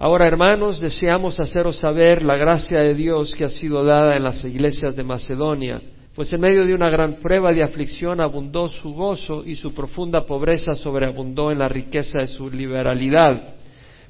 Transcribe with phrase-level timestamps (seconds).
[0.00, 4.44] Ahora, hermanos, deseamos haceros saber la gracia de Dios que ha sido dada en las
[4.44, 5.82] iglesias de Macedonia,
[6.14, 10.24] pues en medio de una gran prueba de aflicción abundó su gozo y su profunda
[10.24, 13.56] pobreza sobreabundó en la riqueza de su liberalidad.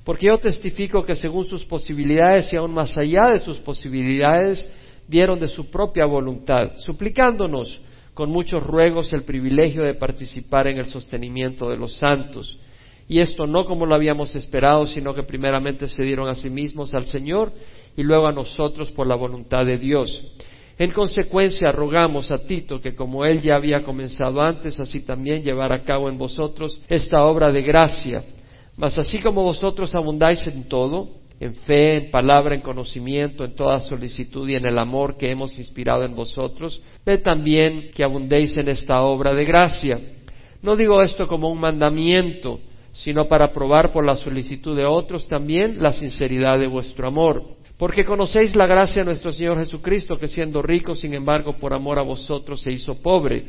[0.04, 4.68] Porque yo testifico que según sus posibilidades y aún más allá de sus posibilidades,
[5.08, 7.80] dieron de su propia voluntad, suplicándonos
[8.12, 12.58] con muchos ruegos el privilegio de participar en el sostenimiento de los santos.
[13.08, 16.92] Y esto no como lo habíamos esperado, sino que primeramente se dieron a sí mismos
[16.92, 17.52] al Señor
[17.96, 20.22] y luego a nosotros por la voluntad de Dios.
[20.78, 25.72] En consecuencia, rogamos a Tito que como él ya había comenzado antes, así también llevar
[25.72, 28.24] a cabo en vosotros esta obra de gracia.
[28.76, 31.08] Mas así como vosotros abundáis en todo,
[31.40, 35.58] en fe, en palabra, en conocimiento, en toda solicitud y en el amor que hemos
[35.58, 39.98] inspirado en vosotros, ve también que abundéis en esta obra de gracia.
[40.62, 42.60] No digo esto como un mandamiento,
[42.98, 47.44] sino para probar por la solicitud de otros también la sinceridad de vuestro amor.
[47.76, 52.00] Porque conocéis la gracia de nuestro Señor Jesucristo, que siendo rico, sin embargo, por amor
[52.00, 53.44] a vosotros se hizo pobre,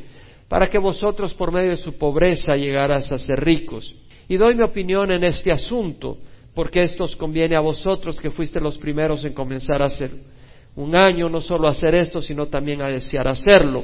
[0.47, 3.95] para que vosotros por medio de su pobreza llegaras a ser ricos.
[4.27, 6.19] Y doy mi opinión en este asunto,
[6.53, 10.11] porque esto os conviene a vosotros que fuiste los primeros en comenzar a hacer
[10.75, 13.83] un año, no solo a hacer esto, sino también a desear hacerlo.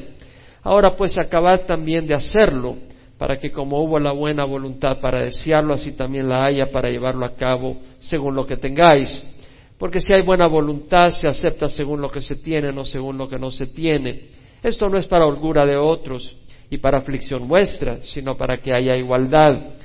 [0.62, 2.76] Ahora pues acabad también de hacerlo,
[3.18, 7.26] para que como hubo la buena voluntad para desearlo, así también la haya para llevarlo
[7.26, 9.24] a cabo según lo que tengáis.
[9.78, 13.28] Porque si hay buena voluntad, se acepta según lo que se tiene, no según lo
[13.28, 14.30] que no se tiene.
[14.62, 16.36] Esto no es para holgura de otros
[16.70, 19.76] y para aflicción vuestra, sino para que haya igualdad.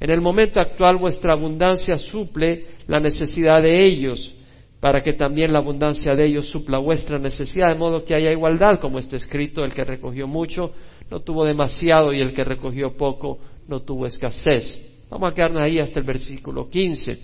[0.00, 4.34] En el momento actual vuestra abundancia suple la necesidad de ellos,
[4.80, 8.80] para que también la abundancia de ellos supla vuestra necesidad, de modo que haya igualdad,
[8.80, 10.72] como está escrito, el que recogió mucho
[11.10, 15.06] no tuvo demasiado y el que recogió poco no tuvo escasez.
[15.10, 17.18] Vamos a quedarnos ahí hasta el versículo 15.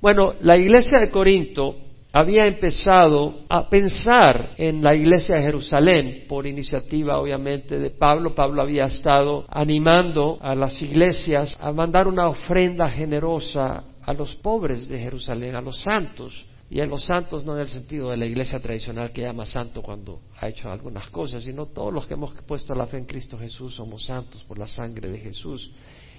[0.00, 1.76] Bueno, la iglesia de Corinto
[2.12, 8.34] había empezado a pensar en la iglesia de Jerusalén por iniciativa obviamente de Pablo.
[8.34, 14.88] Pablo había estado animando a las iglesias a mandar una ofrenda generosa a los pobres
[14.88, 16.46] de Jerusalén, a los santos.
[16.68, 19.82] Y a los santos no en el sentido de la iglesia tradicional que llama santo
[19.82, 23.38] cuando ha hecho algunas cosas, sino todos los que hemos puesto la fe en Cristo
[23.38, 25.70] Jesús somos santos por la sangre de Jesús.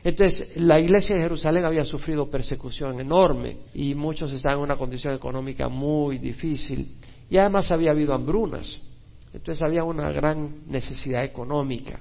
[0.03, 5.13] Entonces, la iglesia de Jerusalén había sufrido persecución enorme y muchos estaban en una condición
[5.13, 6.95] económica muy difícil
[7.29, 8.79] y además había habido hambrunas.
[9.33, 11.99] Entonces había una gran necesidad económica.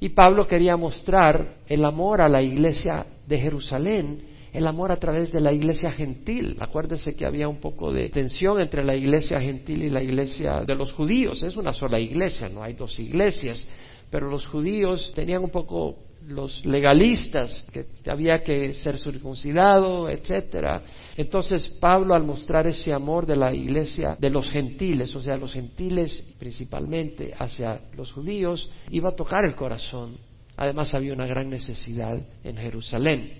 [0.00, 4.20] Y Pablo quería mostrar el amor a la iglesia de Jerusalén,
[4.52, 6.56] el amor a través de la iglesia gentil.
[6.60, 10.74] Acuérdense que había un poco de tensión entre la iglesia gentil y la iglesia de
[10.74, 11.42] los judíos.
[11.42, 13.64] Es una sola iglesia, no hay dos iglesias.
[14.10, 20.82] Pero los judíos tenían un poco los legalistas, que había que ser circuncidado, etcétera.
[21.16, 25.54] Entonces Pablo al mostrar ese amor de la iglesia de los gentiles, o sea, los
[25.54, 30.16] gentiles principalmente hacia los judíos, iba a tocar el corazón.
[30.56, 33.32] Además había una gran necesidad en Jerusalén.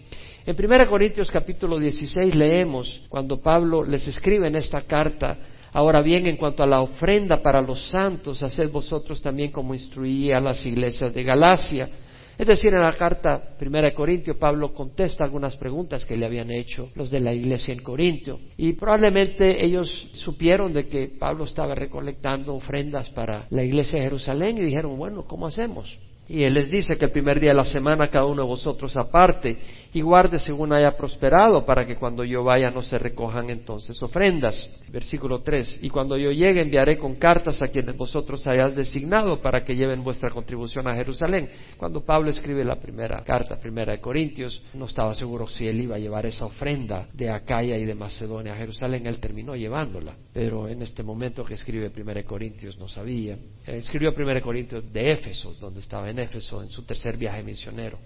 [0.48, 5.36] En 1 Corintios capítulo 16 leemos cuando Pablo les escribe en esta carta,
[5.74, 10.38] ahora bien, en cuanto a la ofrenda para los santos, haced vosotros también como instruía
[10.38, 11.90] a las iglesias de Galacia
[12.38, 16.52] es decir, en la carta primera de Corintio, Pablo contesta algunas preguntas que le habían
[16.52, 18.38] hecho los de la iglesia en Corintio.
[18.56, 24.56] Y probablemente ellos supieron de que Pablo estaba recolectando ofrendas para la iglesia de Jerusalén
[24.56, 25.98] y dijeron, bueno, ¿cómo hacemos?
[26.28, 28.96] Y él les dice que el primer día de la semana cada uno de vosotros
[28.96, 29.58] aparte
[29.92, 34.68] y guarde según haya prosperado para que cuando yo vaya no se recojan entonces ofrendas.
[34.90, 35.80] Versículo 3.
[35.82, 40.02] Y cuando yo llegue enviaré con cartas a quienes vosotros hayáis designado para que lleven
[40.02, 41.48] vuestra contribución a Jerusalén.
[41.76, 45.96] Cuando Pablo escribe la primera carta, primera de Corintios, no estaba seguro si él iba
[45.96, 49.06] a llevar esa ofrenda de Acaya y de Macedonia a Jerusalén.
[49.06, 50.14] Él terminó llevándola.
[50.32, 53.36] Pero en este momento que escribe primera de Corintios no sabía.
[53.66, 57.98] escribió primera de Corintios de Éfeso, donde estaba en Éfeso en su tercer viaje misionero.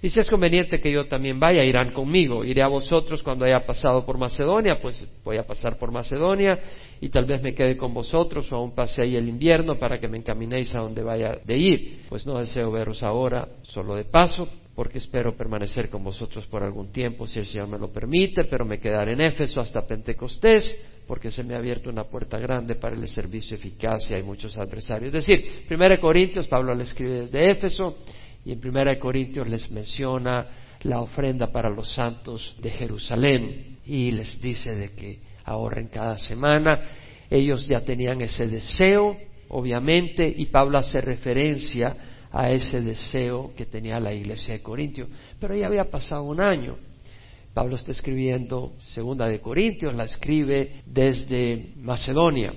[0.00, 2.44] Y si es conveniente que yo también vaya, irán conmigo.
[2.44, 6.58] Iré a vosotros cuando haya pasado por Macedonia, pues voy a pasar por Macedonia
[7.00, 10.08] y tal vez me quede con vosotros o aún pase ahí el invierno para que
[10.08, 12.00] me encaminéis a donde vaya de ir.
[12.08, 14.48] Pues no deseo veros ahora, solo de paso,
[14.78, 18.64] porque espero permanecer con vosotros por algún tiempo, si el Señor me lo permite, pero
[18.64, 20.76] me quedaré en Éfeso hasta Pentecostés,
[21.08, 24.56] porque se me ha abierto una puerta grande para el servicio eficaz y hay muchos
[24.56, 25.12] adversarios.
[25.12, 27.96] Es decir, 1 Corintios, Pablo le escribe desde Éfeso,
[28.48, 30.46] y en 1 Corintios les menciona
[30.80, 36.80] la ofrenda para los santos de Jerusalén y les dice de que ahorren cada semana.
[37.28, 39.18] Ellos ya tenían ese deseo,
[39.50, 41.94] obviamente, y Pablo hace referencia
[42.32, 45.08] a ese deseo que tenía la iglesia de Corintio.
[45.38, 46.78] Pero ya había pasado un año.
[47.52, 52.54] Pablo está escribiendo Segunda de Corintios, la escribe desde Macedonia.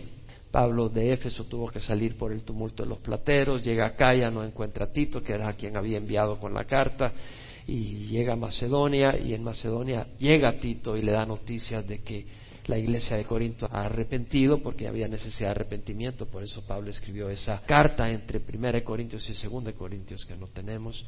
[0.52, 4.30] Pablo de Éfeso tuvo que salir por el tumulto de los plateros, llega acá, ya
[4.30, 7.14] no encuentra a Tito, que era quien había enviado con la carta,
[7.66, 12.26] y llega a Macedonia, y en Macedonia llega Tito y le da noticias de que
[12.66, 17.30] la iglesia de Corinto ha arrepentido porque había necesidad de arrepentimiento, por eso Pablo escribió
[17.30, 21.06] esa carta entre Primera Corintios y Segunda Corintios que no tenemos.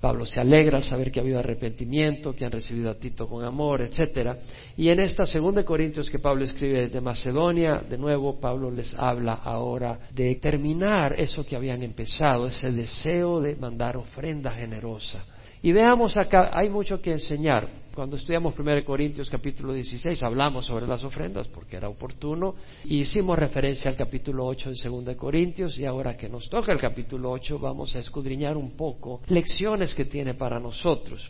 [0.00, 3.44] Pablo se alegra al saber que ha habido arrepentimiento, que han recibido a Tito con
[3.44, 4.38] amor, etcétera.
[4.76, 9.34] Y en esta segunda Corintios que Pablo escribe de Macedonia, de nuevo Pablo les habla
[9.34, 15.24] ahora de terminar eso que habían empezado, ese deseo de mandar ofrenda generosa.
[15.62, 17.87] Y veamos acá, hay mucho que enseñar.
[17.98, 22.54] Cuando estudiamos 1 Corintios capítulo 16 hablamos sobre las ofrendas porque era oportuno
[22.84, 26.78] y hicimos referencia al capítulo 8 en 2 Corintios y ahora que nos toca el
[26.78, 31.28] capítulo 8 vamos a escudriñar un poco lecciones que tiene para nosotros.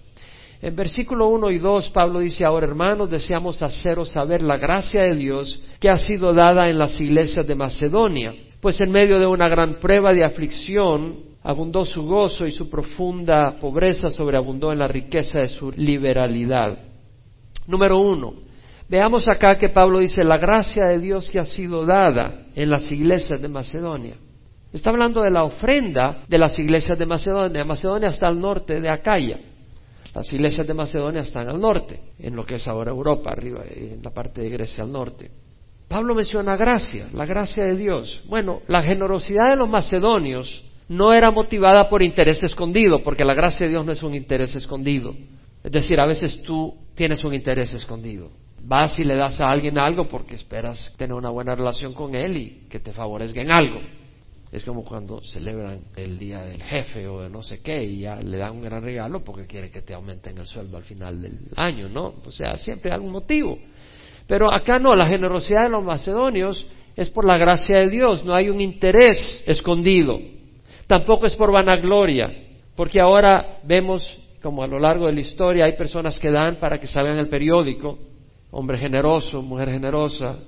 [0.61, 5.15] En versículo 1 y 2 Pablo dice, ahora hermanos, deseamos haceros saber la gracia de
[5.15, 9.49] Dios que ha sido dada en las iglesias de Macedonia, pues en medio de una
[9.49, 15.39] gran prueba de aflicción abundó su gozo y su profunda pobreza sobreabundó en la riqueza
[15.39, 16.79] de su liberalidad.
[17.67, 18.35] Número uno,
[18.87, 22.93] veamos acá que Pablo dice la gracia de Dios que ha sido dada en las
[22.93, 24.17] iglesias de Macedonia.
[24.75, 27.65] Está hablando de la ofrenda de las iglesias de Macedonia.
[27.65, 29.39] Macedonia está al norte de Acaya.
[30.15, 34.03] Las iglesias de Macedonia están al norte, en lo que es ahora Europa, arriba, en
[34.03, 35.31] la parte de Grecia al norte.
[35.89, 38.23] Pablo menciona gracia, la gracia de Dios.
[38.29, 43.67] Bueno, la generosidad de los macedonios no era motivada por interés escondido, porque la gracia
[43.67, 45.15] de Dios no es un interés escondido.
[45.63, 48.31] Es decir, a veces tú tienes un interés escondido.
[48.61, 52.37] Vas y le das a alguien algo porque esperas tener una buena relación con él
[52.37, 53.81] y que te favorezca en algo.
[54.51, 58.17] Es como cuando celebran el día del jefe o de no sé qué y ya
[58.17, 61.39] le dan un gran regalo porque quiere que te aumenten el sueldo al final del
[61.57, 62.15] año, ¿no?
[62.25, 63.59] O sea, siempre hay algún motivo.
[64.27, 68.35] Pero acá no, la generosidad de los macedonios es por la gracia de Dios, no
[68.35, 70.19] hay un interés escondido.
[70.89, 72.33] Tampoco es por vanagloria,
[72.75, 76.81] porque ahora vemos como a lo largo de la historia hay personas que dan para
[76.81, 77.99] que salga en el periódico,
[78.51, 80.39] hombre generoso, mujer generosa,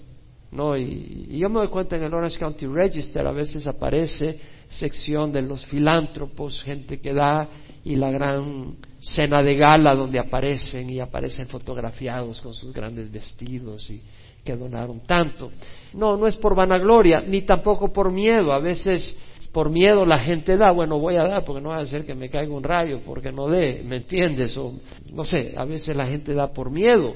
[0.50, 0.76] ¿no?
[0.76, 5.30] Y, y, yo me doy cuenta en el Orange County Register a veces aparece sección
[5.30, 7.46] de los filántropos, gente que da,
[7.84, 13.90] y la gran cena de gala donde aparecen y aparecen fotografiados con sus grandes vestidos
[13.90, 14.02] y
[14.42, 15.50] que donaron tanto.
[15.92, 18.52] No, no es por vanagloria, ni tampoco por miedo.
[18.52, 19.16] A veces
[19.52, 22.14] por miedo la gente da, bueno, voy a dar porque no va a ser que
[22.14, 24.56] me caiga un rayo porque no dé, ¿me entiendes?
[24.56, 24.74] O
[25.12, 27.14] no sé, a veces la gente da por miedo,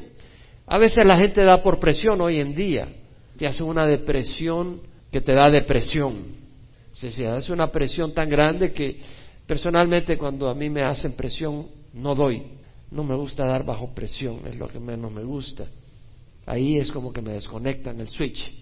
[0.66, 2.88] a veces la gente da por presión hoy en día,
[3.36, 4.80] te hace una depresión
[5.12, 6.44] que te da depresión.
[6.92, 9.00] Sea, es una presión tan grande que
[9.46, 12.42] personalmente cuando a mí me hacen presión no doy,
[12.90, 15.66] no me gusta dar bajo presión, es lo que menos me gusta.
[16.46, 18.52] Ahí es como que me desconectan el switch,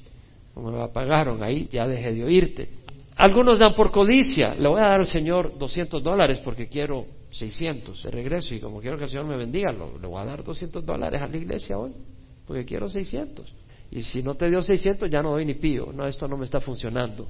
[0.54, 2.81] como me apagaron, ahí ya dejé de oírte.
[3.16, 4.54] Algunos dan por codicia.
[4.54, 8.80] Le voy a dar al Señor 200 dólares porque quiero 600 de regreso y como
[8.80, 11.78] quiero que el Señor me bendiga, le voy a dar 200 dólares a la iglesia
[11.78, 11.92] hoy
[12.46, 13.54] porque quiero 600.
[13.90, 15.92] Y si no te dio 600 ya no doy ni pío.
[15.92, 17.28] No, esto no me está funcionando.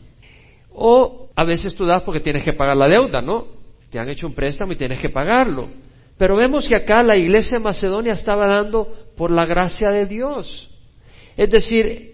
[0.75, 3.47] O a veces tú das porque tienes que pagar la deuda, ¿no?
[3.91, 5.69] Te han hecho un préstamo y tienes que pagarlo.
[6.17, 10.71] Pero vemos que acá la iglesia de Macedonia estaba dando por la gracia de Dios.
[11.37, 12.12] Es decir,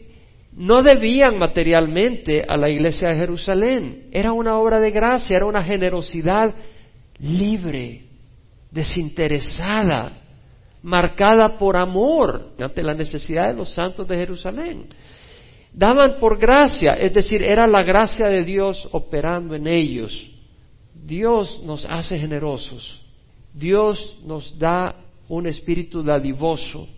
[0.58, 4.08] no debían materialmente a la iglesia de Jerusalén.
[4.10, 6.53] Era una obra de gracia, era una generosidad
[7.20, 8.06] libre,
[8.69, 10.19] desinteresada,
[10.82, 14.88] marcada por amor ante la necesidad de los santos de Jerusalén.
[15.72, 20.29] Daban por gracia, es decir, era la gracia de Dios operando en ellos.
[20.93, 23.00] Dios nos hace generosos.
[23.55, 24.96] Dios nos da
[25.29, 26.88] un espíritu dadivoso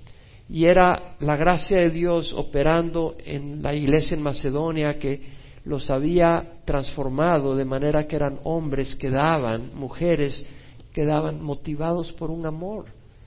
[0.50, 5.20] y era la gracia de Dios operando en la iglesia en Macedonia que
[5.64, 10.44] los había transformado de manera que eran hombres que daban, mujeres
[10.92, 12.86] que daban motivados por un amor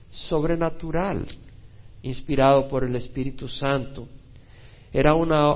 [0.09, 1.25] sobrenatural,
[2.01, 4.05] inspirado por el Espíritu Santo.
[4.91, 5.55] Era una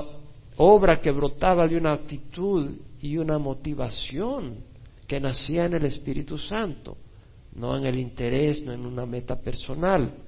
[0.56, 4.56] obra que brotaba de una actitud y una motivación
[5.06, 6.96] que nacía en el Espíritu Santo,
[7.56, 10.27] no en el interés, no en una meta personal.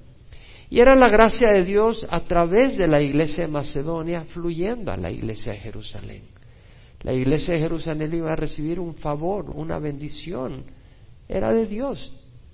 [0.71, 4.95] Y era la gracia de Dios a través de la iglesia de Macedonia fluyendo a
[4.95, 6.23] la iglesia de Jerusalén.
[7.01, 10.63] La iglesia de Jerusalén iba a recibir un favor, una bendición.
[11.27, 12.13] Era de Dios.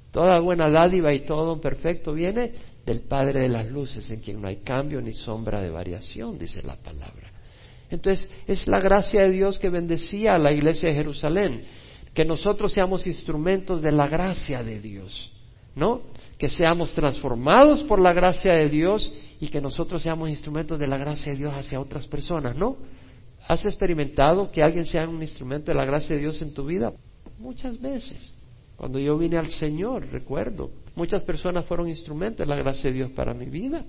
[0.10, 2.54] Toda buena dádiva y todo perfecto viene
[2.88, 6.64] del Padre de las Luces, en quien no hay cambio ni sombra de variación, dice
[6.64, 7.32] la palabra.
[7.92, 11.66] Entonces, es la gracia de Dios que bendecía a la iglesia de Jerusalén,
[12.16, 15.38] que nosotros seamos instrumentos de la gracia de Dios
[15.78, 16.02] ¿no?
[16.38, 20.98] Que seamos transformados por la gracia de Dios y que nosotros seamos instrumentos de la
[20.98, 22.78] gracia de Dios hacia otras personas, ¿no?
[23.48, 26.92] ¿Has experimentado que alguien sea un instrumento de la gracia de Dios en tu vida?
[27.40, 28.34] Muchas veces.
[28.76, 33.12] Cuando yo vine al Señor, recuerdo, muchas personas fueron instrumentos de la gracia de Dios
[33.12, 33.84] para mi vida.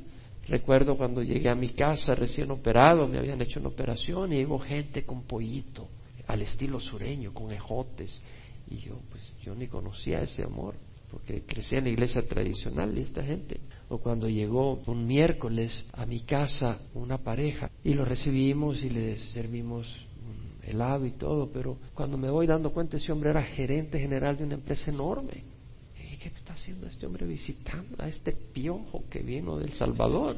[0.47, 4.59] Recuerdo cuando llegué a mi casa recién operado, me habían hecho una operación y llegó
[4.59, 5.88] gente con pollito,
[6.26, 8.19] al estilo sureño, con ejotes.
[8.71, 10.75] Y yo, pues, yo ni conocía ese amor,
[11.11, 13.61] porque crecí en la iglesia tradicional esta gente.
[13.88, 19.21] O cuando llegó un miércoles a mi casa una pareja y lo recibimos y les
[19.33, 19.87] servimos
[20.62, 24.45] helado y todo, pero cuando me voy dando cuenta ese hombre era gerente general de
[24.45, 25.43] una empresa enorme.
[26.12, 30.37] ¿Y qué está haciendo este hombre visitando a este piojo que vino del Salvador?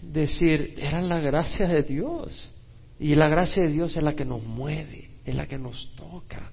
[0.00, 2.52] Decir, era la gracia de Dios.
[3.00, 6.52] Y la gracia de Dios es la que nos mueve, es la que nos toca.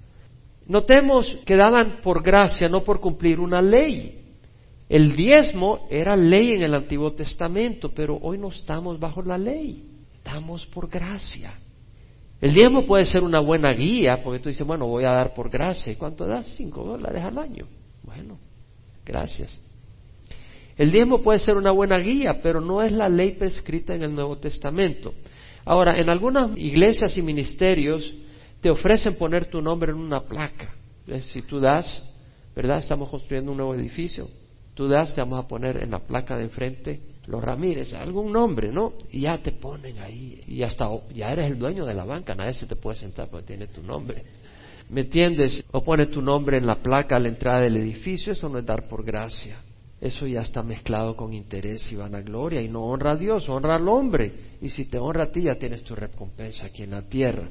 [0.67, 4.21] Notemos que daban por gracia, no por cumplir una ley.
[4.89, 9.83] El diezmo era ley en el Antiguo Testamento, pero hoy no estamos bajo la ley,
[10.15, 11.53] estamos por gracia.
[12.41, 15.49] El diezmo puede ser una buena guía, porque tú dices, bueno, voy a dar por
[15.49, 15.91] gracia.
[15.91, 16.47] ¿Y cuánto das?
[16.55, 17.65] Cinco dólares al año.
[18.03, 18.37] Bueno,
[19.05, 19.59] gracias.
[20.77, 24.13] El diezmo puede ser una buena guía, pero no es la ley prescrita en el
[24.13, 25.13] Nuevo Testamento.
[25.63, 28.13] Ahora, en algunas iglesias y ministerios
[28.61, 30.73] te ofrecen poner tu nombre en una placa.
[31.33, 32.03] Si tú das,
[32.55, 32.79] ¿verdad?
[32.79, 34.27] Estamos construyendo un nuevo edificio.
[34.73, 38.71] Tú das, te vamos a poner en la placa de enfrente los Ramírez, algún nombre,
[38.71, 38.93] ¿no?
[39.11, 42.53] Y ya te ponen ahí, y hasta ya eres el dueño de la banca, nadie
[42.53, 44.23] se te puede sentar porque tiene tu nombre.
[44.89, 45.63] ¿Me entiendes?
[45.71, 48.65] O pone tu nombre en la placa a la entrada del edificio, eso no es
[48.65, 49.57] dar por gracia.
[49.99, 53.87] Eso ya está mezclado con interés y vanagloria y no honra a Dios, honra al
[53.87, 54.57] hombre.
[54.61, 57.49] Y si te honra a ti, ya tienes tu recompensa aquí en la tierra.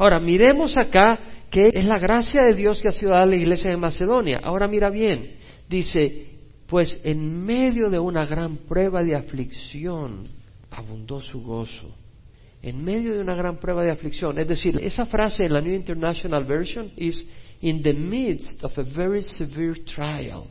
[0.00, 1.18] Ahora, miremos acá
[1.50, 4.40] que es la gracia de Dios que ha sido dada a la iglesia de Macedonia.
[4.42, 5.32] Ahora mira bien,
[5.68, 10.26] dice, pues en medio de una gran prueba de aflicción
[10.70, 11.94] abundó su gozo.
[12.62, 14.38] En medio de una gran prueba de aflicción.
[14.38, 17.28] Es decir, esa frase en la New International Version es
[17.60, 20.44] in the midst of a very severe trial.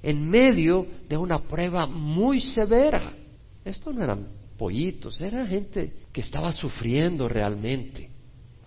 [0.00, 3.14] En medio de una prueba muy severa.
[3.64, 8.09] Esto no eran pollitos, era gente que estaba sufriendo realmente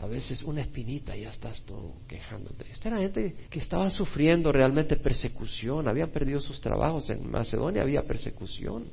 [0.04, 2.66] a veces una espinita y ya estás todo quejándote.
[2.70, 8.04] Esta era gente que estaba sufriendo realmente persecución, habían perdido sus trabajos, en Macedonia había
[8.04, 8.88] persecución.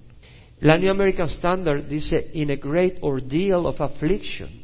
[0.61, 4.63] La New American Standard dice, in a great ordeal of affliction.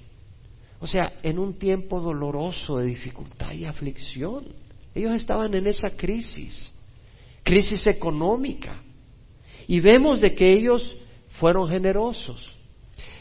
[0.78, 4.44] O sea, en un tiempo doloroso de dificultad y aflicción.
[4.94, 6.72] Ellos estaban en esa crisis,
[7.42, 8.82] crisis económica.
[9.66, 10.96] Y vemos de que ellos
[11.40, 12.55] fueron generosos.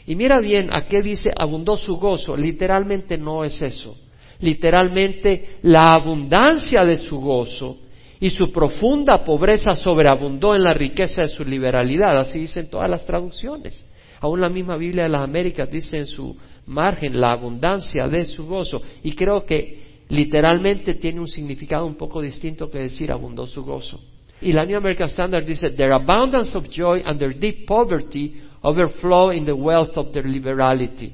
[0.06, 2.36] Y mira bien, ¿a qué dice abundó su gozo?
[2.36, 3.96] Literalmente no es eso.
[4.40, 7.78] Literalmente la abundancia de su gozo
[8.20, 12.16] y su profunda pobreza sobreabundó en la riqueza de su liberalidad.
[12.18, 13.84] Así dicen todas las traducciones.
[14.20, 16.36] Aún la misma Biblia de las Américas dice en su
[16.66, 18.82] margen la abundancia de su gozo.
[19.02, 24.00] Y creo que literalmente tiene un significado un poco distinto que decir abundó su gozo.
[24.40, 28.36] Y la New American Standard dice, their abundance of joy and their deep poverty
[28.66, 31.12] overflow in the wealth of their liberality.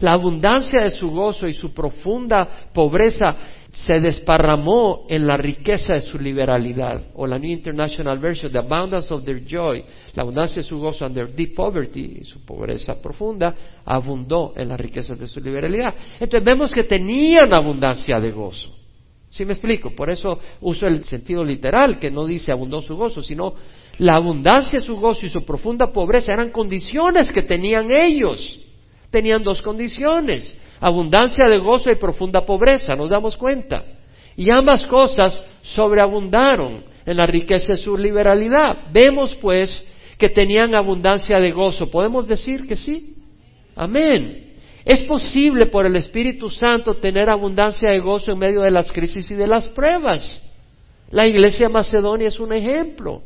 [0.00, 3.36] La abundancia de su gozo y su profunda pobreza
[3.70, 7.02] se desparramó en la riqueza de su liberalidad.
[7.14, 9.84] O la New International Version, the abundance of their joy,
[10.14, 14.76] la abundancia de su gozo and their deep poverty, su pobreza profunda, abundó en la
[14.76, 15.94] riqueza de su liberalidad.
[16.18, 18.81] Entonces vemos que tenían abundancia de gozo.
[19.32, 19.92] ¿Sí me explico?
[19.92, 23.54] Por eso uso el sentido literal, que no dice abundó su gozo, sino
[23.96, 28.60] la abundancia de su gozo y su profunda pobreza eran condiciones que tenían ellos.
[29.10, 33.82] Tenían dos condiciones, abundancia de gozo y profunda pobreza, nos damos cuenta.
[34.36, 38.90] Y ambas cosas sobreabundaron en la riqueza de su liberalidad.
[38.92, 39.82] Vemos pues
[40.18, 41.90] que tenían abundancia de gozo.
[41.90, 43.16] ¿Podemos decir que sí?
[43.76, 44.51] Amén.
[44.84, 49.30] Es posible por el Espíritu Santo tener abundancia de gozo en medio de las crisis
[49.30, 50.40] y de las pruebas.
[51.10, 53.22] La iglesia Macedonia es un ejemplo.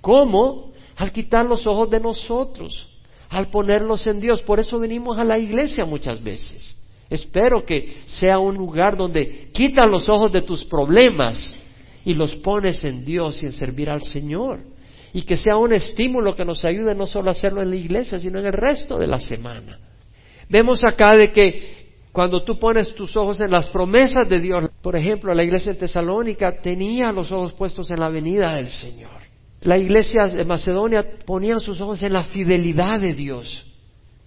[0.00, 0.72] ¿Cómo?
[0.96, 2.88] Al quitar los ojos de nosotros,
[3.28, 4.42] al ponerlos en Dios.
[4.42, 6.76] Por eso venimos a la iglesia muchas veces.
[7.08, 11.54] Espero que sea un lugar donde quitan los ojos de tus problemas
[12.04, 14.60] y los pones en Dios y en servir al Señor.
[15.12, 18.18] Y que sea un estímulo que nos ayude no solo a hacerlo en la iglesia,
[18.18, 19.78] sino en el resto de la semana.
[20.48, 21.76] Vemos acá de que
[22.12, 25.78] cuando tú pones tus ojos en las promesas de Dios, por ejemplo, la iglesia de
[25.78, 29.10] Tesalónica tenía los ojos puestos en la venida del Señor.
[29.60, 33.66] La iglesia de Macedonia ponían sus ojos en la fidelidad de Dios.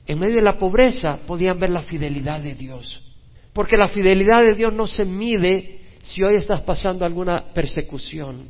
[0.06, 3.04] En medio de la pobreza podían ver la fidelidad de Dios.
[3.54, 8.50] Porque la fidelidad de Dios no se mide si hoy estás pasando alguna persecución.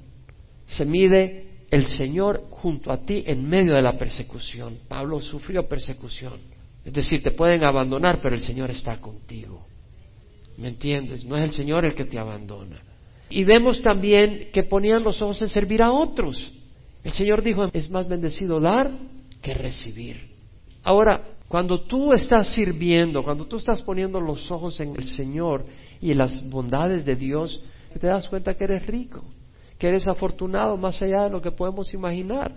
[0.65, 4.79] se mide el Señor junto a ti en medio de la persecución.
[4.87, 6.58] Pablo sufrió persecución.
[6.85, 9.65] Es decir, te pueden abandonar, pero el Señor está contigo.
[10.57, 11.25] ¿Me entiendes?
[11.25, 12.81] No es el Señor el que te abandona.
[13.29, 16.51] Y vemos también que ponían los ojos en servir a otros.
[17.03, 18.91] El Señor dijo, es más bendecido dar
[19.41, 20.29] que recibir.
[20.83, 25.65] Ahora, cuando tú estás sirviendo, cuando tú estás poniendo los ojos en el Señor
[26.01, 27.61] y en las bondades de Dios,
[27.99, 29.23] te das cuenta que eres rico,
[29.77, 32.53] que eres afortunado más allá de lo que podemos imaginar.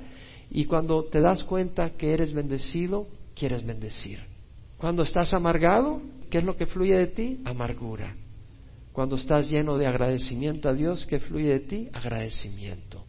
[0.51, 4.21] Y cuando te das cuenta que eres bendecido, quieres bendecir.
[4.79, 7.41] Cuando estás amargado, ¿qué es lo que fluye de ti?
[7.45, 8.17] Amargura.
[8.93, 11.89] Cuando estás lleno de agradecimiento a Dios, ¿qué fluye de ti?
[11.93, 13.05] Agradecimiento.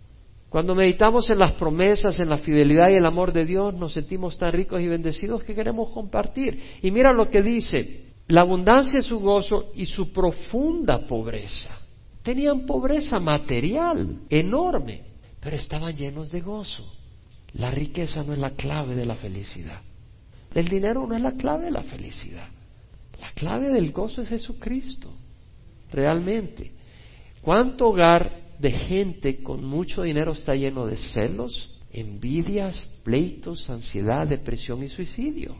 [0.49, 4.37] Cuando meditamos en las promesas, en la fidelidad y el amor de Dios, nos sentimos
[4.37, 6.77] tan ricos y bendecidos que queremos compartir.
[6.81, 11.79] Y mira lo que dice, la abundancia de su gozo y su profunda pobreza.
[12.21, 15.01] Tenían pobreza material enorme,
[15.39, 16.85] pero estaban llenos de gozo.
[17.53, 19.81] La riqueza no es la clave de la felicidad.
[20.53, 22.47] El dinero no es la clave de la felicidad.
[23.19, 25.09] La clave del gozo es Jesucristo.
[25.91, 26.71] Realmente.
[27.41, 34.83] ¿Cuánto hogar de gente con mucho dinero está lleno de celos, envidias, pleitos, ansiedad, depresión
[34.83, 35.55] y suicidio.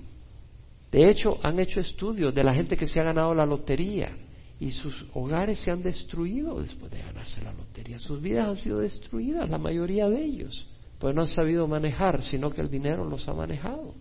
[0.92, 4.16] De hecho, han hecho estudios de la gente que se ha ganado la lotería
[4.60, 8.00] y sus hogares se han destruido después de ganarse la lotería.
[8.00, 10.66] Sus vidas han sido destruidas, la mayoría de ellos,
[11.00, 13.94] pues no han sabido manejar, sino que el dinero los ha manejado.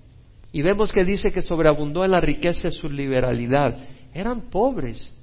[0.52, 3.76] Y vemos que dice que sobreabundó en la riqueza de su liberalidad.
[4.12, 5.14] Eran pobres,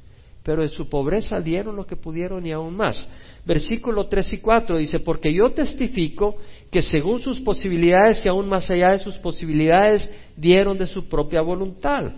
[0.43, 3.07] pero de su pobreza dieron lo que pudieron y aún más
[3.49, 6.37] versículo 3 y 4 dice, porque yo testifico
[6.71, 11.41] que según sus posibilidades y aún más allá de sus posibilidades dieron de su propia
[11.41, 12.11] voluntad.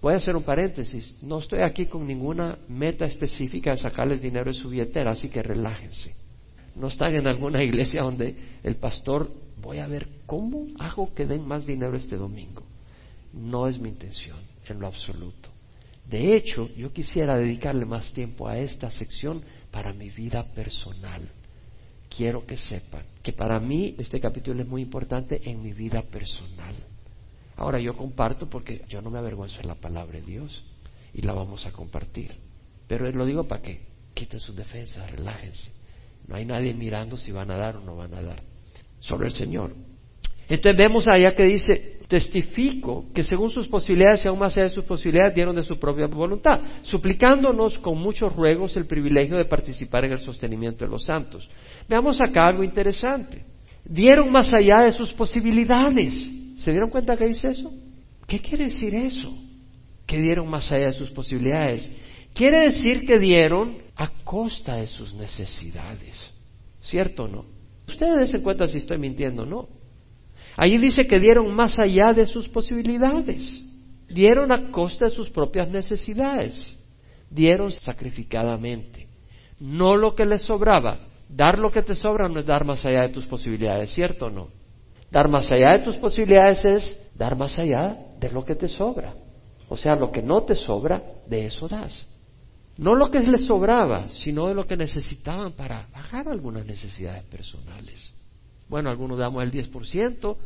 [0.00, 4.46] Voy a hacer un paréntesis, no estoy aquí con ninguna meta específica de sacarles dinero
[4.46, 6.14] de su billetera, así que relájense.
[6.74, 9.30] No están en alguna iglesia donde el pastor,
[9.60, 12.62] voy a ver cómo hago que den más dinero este domingo.
[13.32, 15.50] No es mi intención, en lo absoluto.
[16.08, 21.22] De hecho, yo quisiera dedicarle más tiempo a esta sección para mi vida personal.
[22.14, 26.74] Quiero que sepan que para mí este capítulo es muy importante en mi vida personal.
[27.56, 30.64] Ahora yo comparto porque yo no me avergüenzo de la palabra de Dios
[31.12, 32.36] y la vamos a compartir.
[32.86, 33.80] Pero lo digo para que
[34.12, 35.72] quiten sus defensas, relájense.
[36.26, 38.53] No hay nadie mirando si van a dar o no van a dar.
[39.04, 39.74] Sobre el Señor.
[40.48, 44.74] Entonces vemos allá que dice, testifico que según sus posibilidades y aún más allá de
[44.74, 50.06] sus posibilidades dieron de su propia voluntad, suplicándonos con muchos ruegos el privilegio de participar
[50.06, 51.46] en el sostenimiento de los santos.
[51.86, 53.44] Veamos acá algo interesante.
[53.84, 56.14] Dieron más allá de sus posibilidades.
[56.56, 57.70] ¿Se dieron cuenta que dice eso?
[58.26, 59.36] ¿Qué quiere decir eso?
[60.06, 61.92] Que dieron más allá de sus posibilidades.
[62.32, 66.30] Quiere decir que dieron a costa de sus necesidades.
[66.80, 67.53] ¿Cierto o no?
[67.86, 69.68] Ustedes se cuenta si estoy mintiendo, ¿no?
[70.56, 73.62] Allí dice que dieron más allá de sus posibilidades,
[74.08, 76.76] dieron a costa de sus propias necesidades,
[77.28, 79.08] dieron sacrificadamente,
[79.58, 80.98] no lo que les sobraba.
[81.28, 84.30] Dar lo que te sobra no es dar más allá de tus posibilidades, ¿cierto o
[84.30, 84.48] no?
[85.10, 89.14] Dar más allá de tus posibilidades es dar más allá de lo que te sobra.
[89.68, 92.06] O sea, lo que no te sobra, de eso das.
[92.76, 98.12] No lo que les sobraba, sino de lo que necesitaban para bajar algunas necesidades personales.
[98.68, 100.36] Bueno, algunos damos el 10%,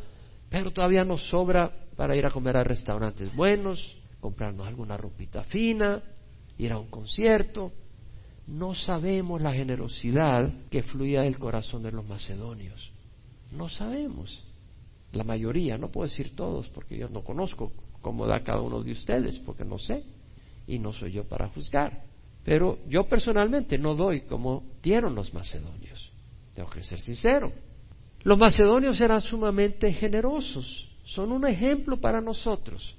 [0.50, 6.02] pero todavía nos sobra para ir a comer a restaurantes buenos, comprarnos alguna ropita fina,
[6.58, 7.72] ir a un concierto.
[8.46, 12.90] No sabemos la generosidad que fluía del corazón de los macedonios.
[13.52, 14.44] No sabemos.
[15.12, 18.92] La mayoría, no puedo decir todos, porque yo no conozco cómo da cada uno de
[18.92, 20.04] ustedes, porque no sé.
[20.66, 22.07] Y no soy yo para juzgar.
[22.48, 26.10] Pero yo personalmente no doy como dieron los macedonios.
[26.54, 27.52] Tengo que ser sincero.
[28.22, 32.96] Los macedonios eran sumamente generosos, son un ejemplo para nosotros.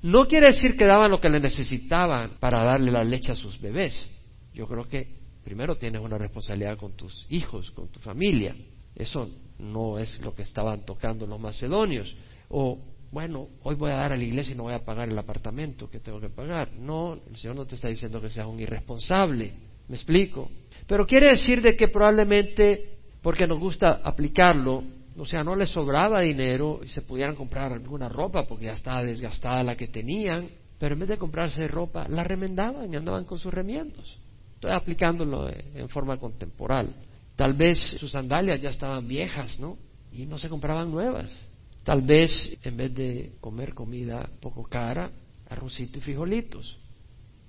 [0.00, 3.60] No quiere decir que daban lo que le necesitaban para darle la leche a sus
[3.60, 4.08] bebés.
[4.54, 5.14] Yo creo que
[5.44, 8.56] primero tienes una responsabilidad con tus hijos, con tu familia.
[8.94, 12.16] Eso no es lo que estaban tocando los macedonios.
[12.48, 12.78] O,
[13.10, 15.90] bueno, hoy voy a dar a la iglesia y no voy a pagar el apartamento
[15.90, 16.72] que tengo que pagar.
[16.74, 19.52] No, el Señor no te está diciendo que seas un irresponsable.
[19.88, 20.48] ¿Me explico?
[20.86, 24.84] Pero quiere decir de que probablemente porque nos gusta aplicarlo,
[25.16, 29.02] o sea, no les sobraba dinero y se pudieran comprar alguna ropa porque ya estaba
[29.02, 33.38] desgastada la que tenían, pero en vez de comprarse ropa, la remendaban y andaban con
[33.38, 34.18] sus remiendos.
[34.54, 36.94] Estoy aplicándolo en forma contemporal.
[37.34, 39.76] Tal vez sus sandalias ya estaban viejas, ¿no?
[40.12, 41.49] Y no se compraban nuevas.
[41.84, 42.30] Tal vez
[42.62, 45.10] en vez de comer comida poco cara,
[45.48, 46.78] arrocito y frijolitos,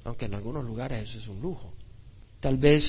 [0.04, 1.74] aunque en algunos lugares eso es un lujo.
[2.39, 2.84] Tal vez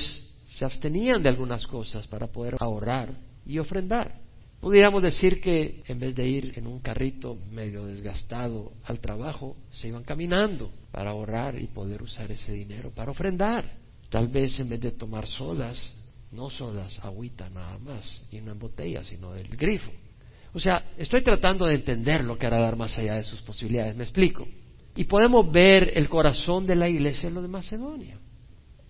[0.49, 4.21] se abstenían de algunas cosas para poder ahorrar y ofrendar.
[4.61, 9.89] Pudiéramos decir que en vez de ir en un carrito medio desgastado al trabajo, se
[9.89, 13.77] iban caminando para ahorrar y poder usar ese dinero para ofrendar.
[14.09, 15.93] Tal vez en vez de tomar sodas,
[16.31, 19.91] no sodas, agüita nada más, y en botella, sino del grifo.
[20.55, 23.97] O sea, estoy tratando de entender lo que hará dar más allá de sus posibilidades,
[23.97, 24.47] me explico.
[24.95, 28.19] Y podemos ver el corazón de la iglesia en lo de Macedonia.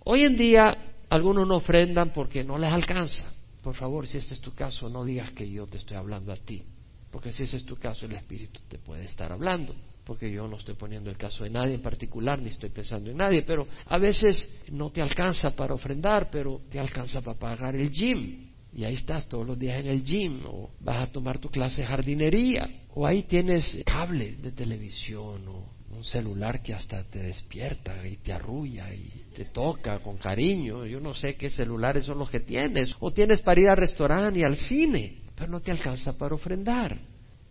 [0.05, 3.33] Hoy en día algunos no ofrendan porque no les alcanza.
[3.62, 6.37] Por favor, si este es tu caso, no digas que yo te estoy hablando a
[6.37, 6.64] ti,
[7.12, 9.72] porque si ese es tu caso, el Espíritu te puede estar hablando,
[10.05, 13.18] porque yo no estoy poniendo el caso de nadie en particular, ni estoy pensando en
[13.18, 17.88] nadie, pero a veces no te alcanza para ofrendar, pero te alcanza para pagar el
[17.92, 18.52] gym.
[18.74, 21.82] Y ahí estás todos los días en el gym, o vas a tomar tu clase
[21.82, 28.06] de jardinería, o ahí tienes cable de televisión, o un celular que hasta te despierta
[28.06, 30.87] y te arrulla y te toca con cariño.
[30.87, 32.94] Yo no sé qué celulares son los que tienes.
[33.00, 36.98] O tienes para ir al restaurante y al cine, pero no te alcanza para ofrendar.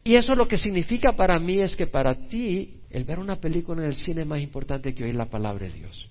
[0.03, 3.84] Y eso lo que significa para mí es que para ti el ver una película
[3.84, 6.10] en el cine es más importante que oír la palabra de Dios.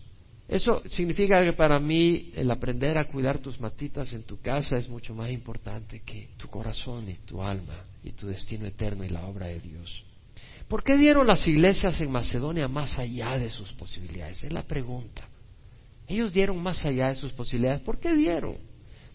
[0.51, 4.89] Eso significa que para mí el aprender a cuidar tus matitas en tu casa es
[4.89, 9.27] mucho más importante que tu corazón y tu alma y tu destino eterno y la
[9.27, 10.05] obra de Dios.
[10.67, 14.43] ¿Por qué dieron las iglesias en Macedonia más allá de sus posibilidades?
[14.43, 15.29] Es la pregunta.
[16.09, 17.83] Ellos dieron más allá de sus posibilidades.
[17.83, 18.57] ¿Por qué dieron?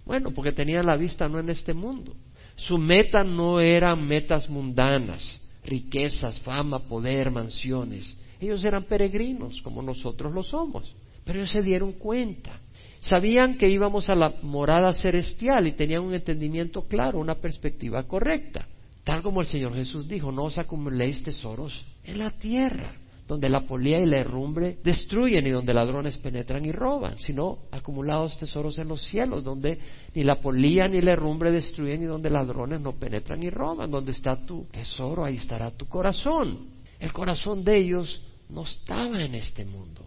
[0.06, 2.16] Bueno, porque tenían la vista no en este mundo.
[2.56, 8.18] Su meta no eran metas mundanas, riquezas, fama, poder, mansiones.
[8.40, 10.96] Ellos eran peregrinos, como nosotros lo somos.
[11.26, 12.62] Pero ellos se dieron cuenta.
[13.00, 18.68] Sabían que íbamos a la morada celestial y tenían un entendimiento claro, una perspectiva correcta.
[19.04, 22.94] Tal como el Señor Jesús dijo, no os acumuléis tesoros en la tierra,
[23.28, 28.38] donde la polía y la herrumbre destruyen y donde ladrones penetran y roban, sino acumulados
[28.38, 29.80] tesoros en los cielos, donde
[30.14, 33.92] ni la polía ni la herrumbre destruyen y donde ladrones no penetran y roban.
[33.92, 36.70] Donde está tu tesoro, ahí estará tu corazón.
[37.00, 40.05] El corazón de ellos no estaba en este mundo.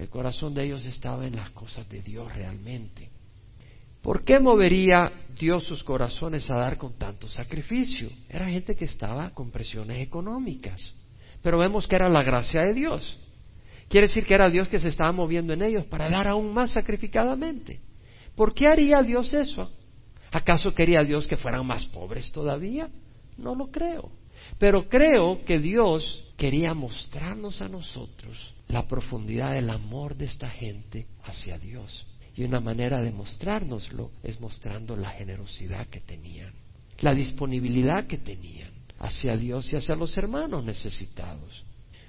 [0.00, 3.10] El corazón de ellos estaba en las cosas de Dios realmente.
[4.00, 8.08] ¿Por qué movería Dios sus corazones a dar con tanto sacrificio?
[8.30, 10.94] Era gente que estaba con presiones económicas.
[11.42, 13.18] Pero vemos que era la gracia de Dios.
[13.90, 16.70] Quiere decir que era Dios que se estaba moviendo en ellos para dar aún más
[16.70, 17.80] sacrificadamente.
[18.34, 19.70] ¿Por qué haría Dios eso?
[20.32, 22.88] ¿Acaso quería Dios que fueran más pobres todavía?
[23.36, 24.10] No lo creo.
[24.58, 31.06] Pero creo que Dios quería mostrarnos a nosotros la profundidad del amor de esta gente
[31.24, 32.06] hacia Dios.
[32.34, 36.54] Y una manera de mostrárnoslo es mostrando la generosidad que tenían,
[37.00, 41.64] la disponibilidad que tenían hacia Dios y hacia los hermanos necesitados.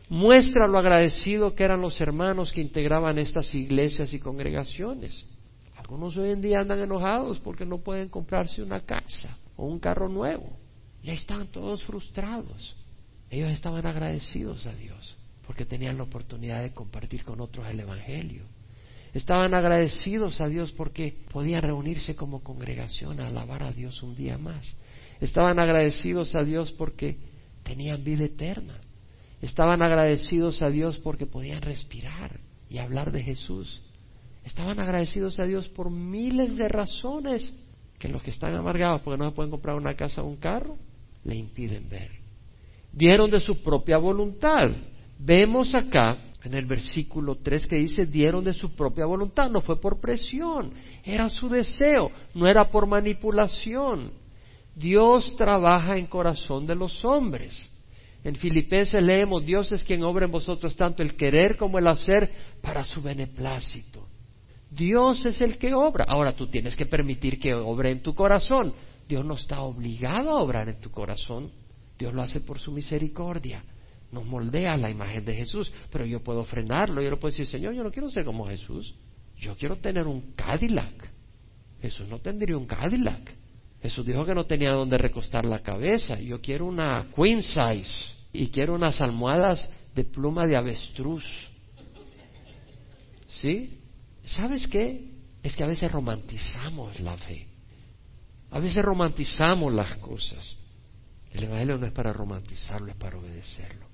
[0.09, 5.25] Muestra lo agradecido que eran los hermanos que integraban estas iglesias y congregaciones.
[5.77, 10.07] Algunos hoy en día andan enojados porque no pueden comprarse una casa o un carro
[10.09, 10.49] nuevo.
[11.03, 12.75] Y ahí están todos frustrados.
[13.29, 18.43] Ellos estaban agradecidos a Dios porque tenían la oportunidad de compartir con otros el Evangelio.
[19.13, 24.37] Estaban agradecidos a Dios porque podían reunirse como congregación a alabar a Dios un día
[24.37, 24.75] más.
[25.19, 27.17] Estaban agradecidos a Dios porque
[27.63, 28.79] tenían vida eterna.
[29.41, 33.81] Estaban agradecidos a Dios porque podían respirar y hablar de Jesús.
[34.45, 37.53] Estaban agradecidos a Dios por miles de razones
[37.99, 40.77] que los que están amargados porque no se pueden comprar una casa o un carro
[41.23, 42.11] le impiden ver.
[42.91, 44.71] Dieron de su propia voluntad.
[45.17, 49.79] Vemos acá en el versículo 3 que dice, dieron de su propia voluntad, no fue
[49.79, 54.11] por presión, era su deseo, no era por manipulación.
[54.75, 57.69] Dios trabaja en corazón de los hombres.
[58.23, 62.31] En Filipenses leemos, Dios es quien obra en vosotros tanto el querer como el hacer
[62.61, 64.07] para su beneplácito.
[64.69, 66.05] Dios es el que obra.
[66.07, 68.73] Ahora tú tienes que permitir que obre en tu corazón.
[69.11, 71.51] Dios no está obligado a obrar en tu corazón.
[71.99, 73.61] Dios lo hace por su misericordia
[74.11, 77.73] nos moldea la imagen de Jesús, pero yo puedo frenarlo, yo no puedo decir, Señor,
[77.73, 78.93] yo no quiero ser como Jesús,
[79.37, 81.09] yo quiero tener un Cadillac.
[81.81, 83.35] Jesús no tendría un Cadillac.
[83.81, 86.19] Jesús dijo que no tenía donde recostar la cabeza.
[86.19, 87.89] Yo quiero una queen size
[88.31, 91.25] y quiero unas almohadas de pluma de avestruz.
[93.27, 93.79] ¿Sí?
[94.23, 95.09] ¿Sabes qué?
[95.41, 97.47] Es que a veces romantizamos la fe.
[98.51, 100.55] A veces romantizamos las cosas.
[101.31, 103.87] El Evangelio no es para romantizarlo, es para obedecerlo.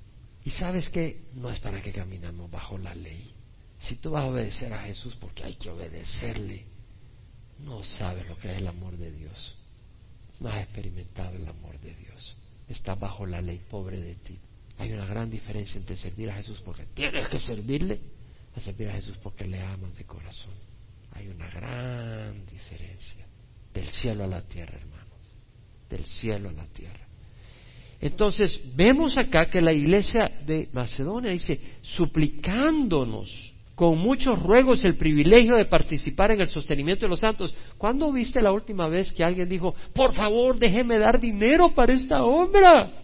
[0.44, 3.32] Y sabes que no es para que caminamos bajo la ley.
[3.80, 6.66] Si tú vas a obedecer a Jesús porque hay que obedecerle,
[7.60, 9.56] no sabes lo que es el amor de Dios.
[10.40, 12.36] No has experimentado el amor de Dios.
[12.68, 14.40] Estás bajo la ley, pobre de ti.
[14.80, 18.02] Hay una gran diferencia entre servir a Jesús porque tienes que servirle
[18.56, 20.54] a servir a Jesús porque le amas de corazón.
[21.14, 23.27] Hay una gran diferencia
[23.78, 25.20] del cielo a la tierra, hermanos,
[25.90, 27.06] del cielo a la tierra.
[28.00, 35.56] Entonces, vemos acá que la iglesia de Macedonia dice, suplicándonos con muchos ruegos el privilegio
[35.56, 37.56] de participar en el sostenimiento de los santos.
[37.78, 42.24] ¿Cuándo viste la última vez que alguien dijo, por favor, déjeme dar dinero para esta
[42.24, 43.04] obra?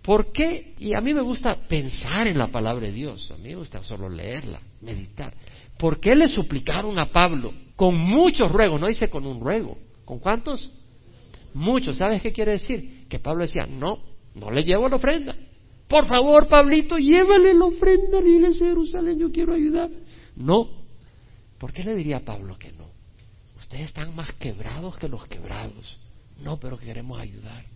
[0.00, 0.74] ¿Por qué?
[0.78, 3.84] Y a mí me gusta pensar en la palabra de Dios, a mí me gusta
[3.84, 5.34] solo leerla, meditar.
[5.78, 8.80] ¿Por qué le suplicaron a Pablo con muchos ruegos?
[8.80, 9.87] No dice con un ruego.
[10.08, 10.70] ¿Con cuántos?
[11.52, 11.98] Muchos.
[11.98, 13.06] ¿Sabes qué quiere decir?
[13.10, 13.98] Que Pablo decía, no,
[14.34, 15.36] no le llevo la ofrenda.
[15.86, 19.90] Por favor, Pablito, llévale la ofrenda a Jerusalén, yo quiero ayudar.
[20.34, 20.70] No.
[21.58, 22.86] ¿Por qué le diría a Pablo que no?
[23.58, 25.98] Ustedes están más quebrados que los quebrados.
[26.38, 27.66] No, pero queremos ayudar.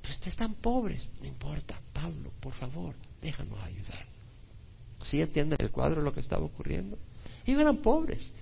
[0.00, 1.78] Pues ustedes están pobres, no importa.
[1.92, 4.06] Pablo, por favor, déjanos ayudar.
[5.04, 6.96] ¿Sí entienden el cuadro de lo que estaba ocurriendo?
[7.44, 8.32] Ellos eran pobres.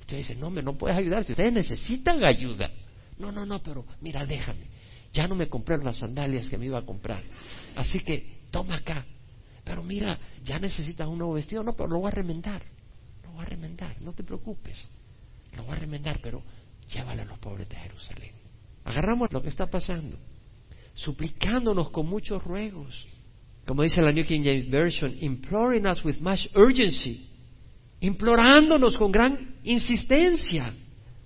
[0.00, 2.70] Ustedes dicen, no, me no puedes ayudar si ustedes necesitan ayuda.
[3.18, 4.66] No, no, no, pero mira, déjame.
[5.12, 7.22] Ya no me compré las sandalias que me iba a comprar.
[7.76, 9.04] Así que toma acá.
[9.64, 11.62] Pero mira, ya necesitas un nuevo vestido.
[11.62, 12.62] No, pero lo voy a remendar.
[13.24, 14.88] Lo voy a remendar, no te preocupes.
[15.56, 16.42] Lo voy a remendar, pero
[16.92, 18.32] llévale a los pobres de Jerusalén.
[18.84, 20.16] Agarramos lo que está pasando
[20.98, 23.06] suplicándonos con muchos ruegos.
[23.66, 27.28] Como dice la New King James Version, imploring us with much urgency,
[28.00, 30.74] implorándonos con gran insistencia.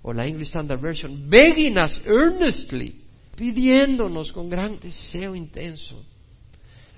[0.03, 3.01] O la English Standard Version, begging us earnestly,
[3.35, 6.05] pidiéndonos con gran deseo intenso.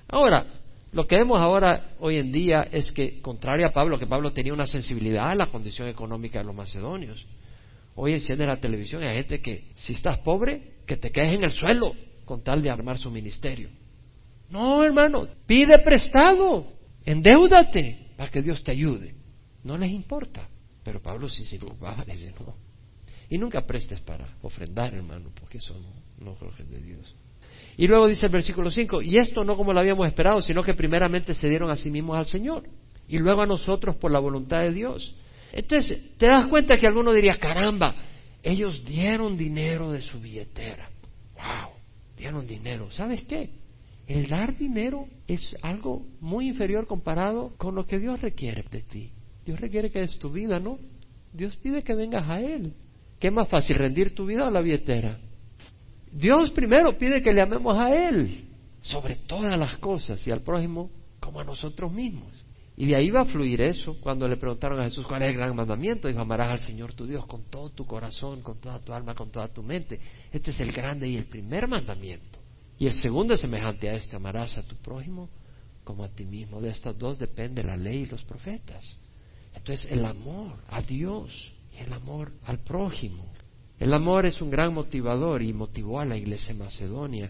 [0.07, 0.45] Ahora,
[0.91, 4.53] lo que vemos ahora, hoy en día, es que, contrario a Pablo, que Pablo tenía
[4.53, 7.25] una sensibilidad a la condición económica de los macedonios.
[7.95, 11.43] Hoy enciende la televisión y hay gente que, si estás pobre, que te quedes en
[11.43, 13.69] el suelo, con tal de armar su ministerio.
[14.49, 16.73] No, hermano, pide prestado,
[17.05, 19.15] endeúdate para que Dios te ayude.
[19.63, 20.47] No les importa.
[20.83, 22.55] Pero Pablo sí se preocupaba, dice, no.
[23.29, 25.75] Y nunca prestes para ofrendar, hermano, porque eso
[26.19, 26.37] no, no
[26.69, 27.15] de Dios.
[27.77, 30.73] Y luego dice el versículo 5, y esto no como lo habíamos esperado, sino que
[30.73, 32.63] primeramente se dieron a sí mismos al Señor,
[33.07, 35.15] y luego a nosotros por la voluntad de Dios.
[35.51, 37.95] Entonces, te das cuenta que alguno diría, caramba,
[38.43, 40.89] ellos dieron dinero de su billetera.
[41.35, 41.75] ¡Wow!
[42.17, 42.91] dieron dinero.
[42.91, 43.49] ¿Sabes qué?
[44.07, 49.11] El dar dinero es algo muy inferior comparado con lo que Dios requiere de ti.
[49.45, 50.77] Dios requiere que des tu vida, ¿no?
[51.33, 52.73] Dios pide que vengas a Él.
[53.25, 55.17] ¿Qué más fácil, rendir tu vida o la billetera?
[56.11, 58.45] Dios primero pide que le amemos a Él
[58.81, 62.31] sobre todas las cosas y al prójimo como a nosotros mismos.
[62.77, 63.99] Y de ahí va a fluir eso.
[63.99, 67.07] Cuando le preguntaron a Jesús cuál es el gran mandamiento, dijo, amarás al Señor tu
[67.07, 69.99] Dios con todo tu corazón, con toda tu alma, con toda tu mente.
[70.31, 72.37] Este es el grande y el primer mandamiento.
[72.77, 75.31] Y el segundo es semejante a este, amarás a tu prójimo
[75.83, 76.61] como a ti mismo.
[76.61, 78.99] De estas dos depende la ley y los profetas.
[79.55, 83.25] Entonces el amor a Dios el amor al prójimo.
[83.79, 87.29] El amor es un gran motivador y motivó a la iglesia Macedonia.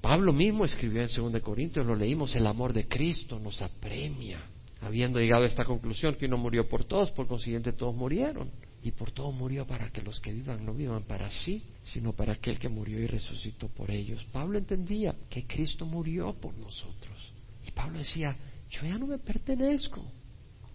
[0.00, 4.42] Pablo mismo escribió en 2 Corintios, lo leímos, el amor de Cristo nos apremia
[4.80, 8.50] habiendo llegado a esta conclusión que uno murió por todos, por consiguiente todos murieron.
[8.80, 12.34] Y por todo murió para que los que vivan no vivan para sí, sino para
[12.34, 14.24] aquel que murió y resucitó por ellos.
[14.30, 17.32] Pablo entendía que Cristo murió por nosotros.
[17.66, 18.36] Y Pablo decía,
[18.70, 20.04] yo ya no me pertenezco.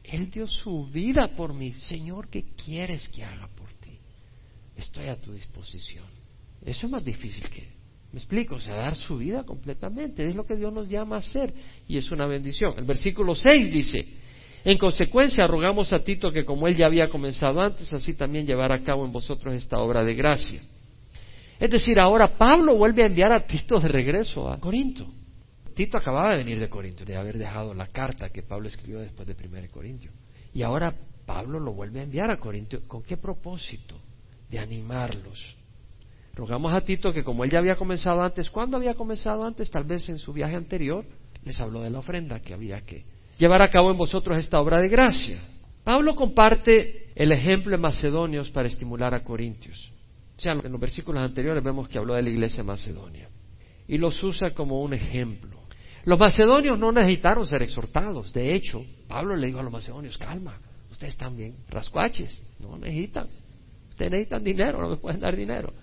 [0.04, 1.74] Él dio su vida por mí.
[1.74, 3.98] Señor, ¿qué quieres que haga por ti?
[4.76, 6.06] Estoy a tu disposición.
[6.66, 7.74] Eso es más difícil que
[8.14, 8.56] ¿Me explico?
[8.56, 10.28] O sea, dar su vida completamente.
[10.28, 11.52] Es lo que Dios nos llama a hacer
[11.88, 12.76] y es una bendición.
[12.78, 14.06] El versículo 6 dice,
[14.64, 18.76] en consecuencia rogamos a Tito que como él ya había comenzado antes, así también llevara
[18.76, 20.62] a cabo en vosotros esta obra de gracia.
[21.60, 25.08] Es decir, ahora Pablo vuelve a enviar a Tito de regreso a Corinto.
[25.74, 29.28] Tito acababa de venir de Corinto, de haber dejado la carta que Pablo escribió después
[29.28, 30.12] de 1 Corintio.
[30.54, 30.94] Y ahora
[31.26, 32.80] Pablo lo vuelve a enviar a Corinto.
[32.88, 34.00] ¿Con qué propósito?
[34.50, 35.58] De animarlos,
[36.36, 39.70] Rogamos a Tito que como él ya había comenzado antes, ¿cuándo había comenzado antes?
[39.70, 41.06] Tal vez en su viaje anterior,
[41.44, 43.06] les habló de la ofrenda que había que
[43.38, 45.42] llevar a cabo en vosotros esta obra de gracia.
[45.84, 49.92] Pablo comparte el ejemplo de Macedonios para estimular a Corintios.
[50.36, 53.30] O sea, en los versículos anteriores vemos que habló de la iglesia de Macedonia
[53.88, 55.60] y los usa como un ejemplo.
[56.06, 58.34] Los macedonios no necesitaron ser exhortados.
[58.34, 60.60] De hecho, Pablo le dijo a los macedonios, calma,
[60.92, 63.28] ustedes están bien rascuaches, no necesitan.
[63.90, 65.74] Ustedes necesitan dinero, no me pueden dar dinero.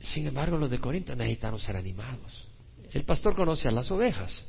[0.00, 2.46] Sin embargo, los de Corinto necesitaron ser animados.
[2.92, 4.42] El pastor conoce a las ovejas.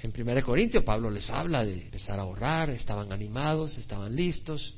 [0.00, 4.74] En 1 Corintios Pablo les habla de empezar a ahorrar, estaban animados, estaban listos.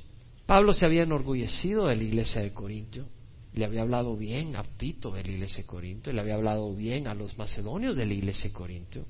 [0.46, 3.06] Pablo se había enorgullecido de la iglesia de Corintio,
[3.54, 7.06] le había hablado bien a Tito de la iglesia de Corinto, le había hablado bien
[7.06, 9.06] a los macedonios de la iglesia de Corintio.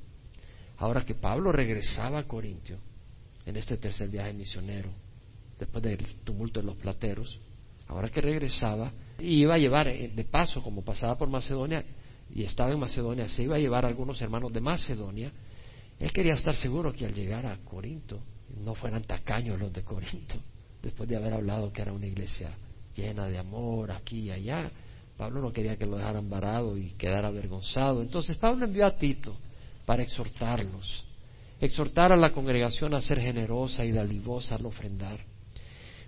[0.83, 2.77] Ahora que Pablo regresaba a Corintio,
[3.47, 4.91] en este tercer viaje misionero,
[5.57, 7.39] después del tumulto de los plateros,
[7.87, 8.91] ahora que regresaba,
[9.21, 11.85] iba a llevar eh, de paso, como pasaba por Macedonia
[12.35, 15.31] y estaba en Macedonia, se iba a llevar a algunos hermanos de Macedonia.
[16.01, 18.21] Él quería estar seguro que al llegar a Corinto
[18.65, 20.35] no fueran tacaños los de Corinto,
[20.83, 22.57] después de haber hablado que era una iglesia
[22.97, 24.69] llena de amor aquí y allá.
[25.17, 28.03] Pablo no quería que lo dejaran varado y quedara avergonzado.
[28.03, 29.39] Entonces Pablo envió a Tito
[29.87, 31.05] para exhortarlos,
[31.61, 35.25] exhortar a la congregación a ser generosa y dadivosa al ofrendar.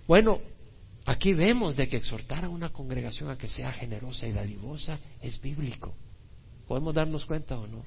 [0.07, 0.39] Bueno,
[1.05, 5.41] aquí vemos de que exhortar a una congregación a que sea generosa y dadivosa es
[5.41, 5.95] bíblico.
[6.67, 7.83] ¿Podemos darnos cuenta o no?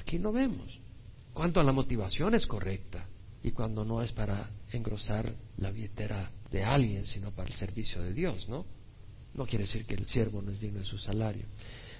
[0.00, 0.78] Aquí no vemos.
[1.32, 3.06] Cuanto a la motivación es correcta
[3.42, 8.12] y cuando no es para engrosar la billetera de alguien, sino para el servicio de
[8.12, 8.66] Dios, ¿no?
[9.34, 11.46] No quiere decir que el siervo no es digno de su salario.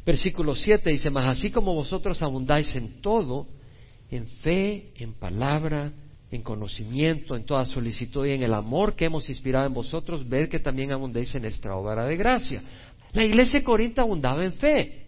[0.04, 3.46] Versículo 7 dice, mas así como vosotros abundáis en todo,
[4.10, 5.92] en fe, en palabra,
[6.30, 10.48] en conocimiento, en toda solicitud y en el amor que hemos inspirado en vosotros, ved
[10.48, 12.62] que también abundéis en esta obra de gracia.
[13.12, 15.06] La iglesia de Corinto abundaba en fe,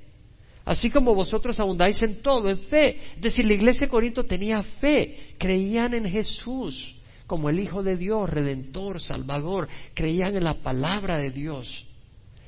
[0.65, 2.97] así como vosotros abundáis en todo, en fe.
[3.17, 7.97] Es decir, la iglesia de Corinto tenía fe, creían en Jesús como el Hijo de
[7.97, 11.87] Dios, Redentor, Salvador, creían en la palabra de Dios,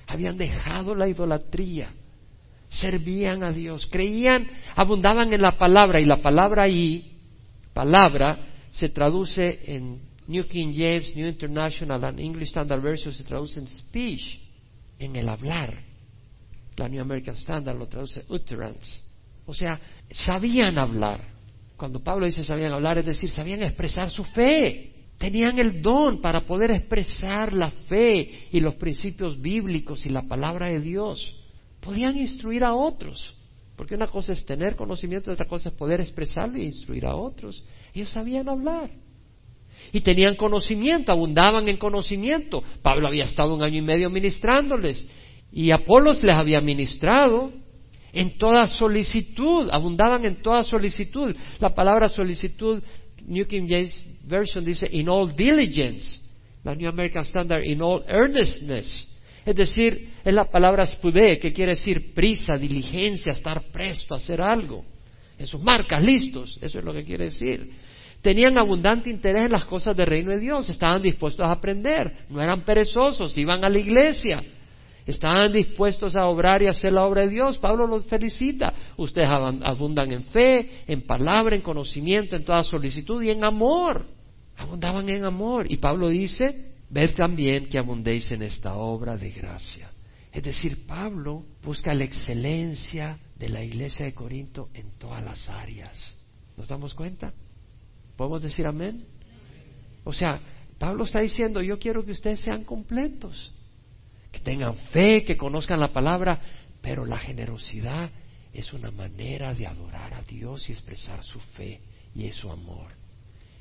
[0.09, 1.93] habían dejado la idolatría,
[2.73, 7.19] servían a Dios, creían, abundaban en la palabra y la palabra ahí,
[7.75, 8.39] palabra,
[8.71, 13.69] se traduce en New King James, New International and English Standard Version se traduce en
[13.69, 14.41] speech,
[14.99, 15.83] en el hablar.
[16.77, 19.01] La New American Standard lo traduce utterance.
[19.45, 19.79] O sea,
[20.11, 21.21] sabían hablar.
[21.77, 24.93] Cuando Pablo dice sabían hablar, es decir, sabían expresar su fe.
[25.19, 30.67] Tenían el don para poder expresar la fe y los principios bíblicos y la palabra
[30.69, 31.42] de Dios
[31.83, 33.35] podían instruir a otros.
[33.77, 37.63] Porque una cosa es tener conocimiento, otra cosa es poder expresarlo e instruir a otros.
[37.93, 38.91] Ellos sabían hablar.
[39.93, 42.63] Y tenían conocimiento, abundaban en conocimiento.
[42.83, 45.05] Pablo había estado un año y medio ministrándoles.
[45.51, 47.53] Y Apolos les había ministrado
[48.13, 51.35] en toda solicitud, abundaban en toda solicitud.
[51.59, 52.83] La palabra solicitud,
[53.27, 56.21] New King James Version dice in all diligence.
[56.63, 59.09] La New American Standard, in all earnestness.
[59.45, 64.41] Es decir, es la palabra spudé, que quiere decir prisa, diligencia, estar presto a hacer
[64.41, 64.85] algo.
[65.39, 67.71] En sus marcas, listos, eso es lo que quiere decir.
[68.21, 72.41] Tenían abundante interés en las cosas del reino de Dios, estaban dispuestos a aprender, no
[72.41, 74.41] eran perezosos, iban a la iglesia,
[75.05, 77.59] estaban dispuestos a obrar y hacer la obra de Dios.
[77.59, 78.73] Pablo los felicita.
[78.97, 84.07] Ustedes abundan en fe, en palabra, en conocimiento, en toda solicitud y en amor.
[84.57, 85.67] Abundaban en amor.
[85.69, 89.91] Y Pablo dice, Ved también que abundéis en esta obra de gracia.
[90.31, 96.17] Es decir, Pablo busca la excelencia de la iglesia de Corinto en todas las áreas.
[96.55, 97.33] ¿Nos damos cuenta?
[98.15, 99.07] ¿Podemos decir amén?
[100.05, 100.39] O sea,
[100.79, 103.55] Pablo está diciendo, yo quiero que ustedes sean completos,
[104.31, 106.41] que tengan fe, que conozcan la palabra,
[106.83, 108.11] pero la generosidad
[108.53, 111.81] es una manera de adorar a Dios y expresar su fe
[112.15, 112.93] y su amor.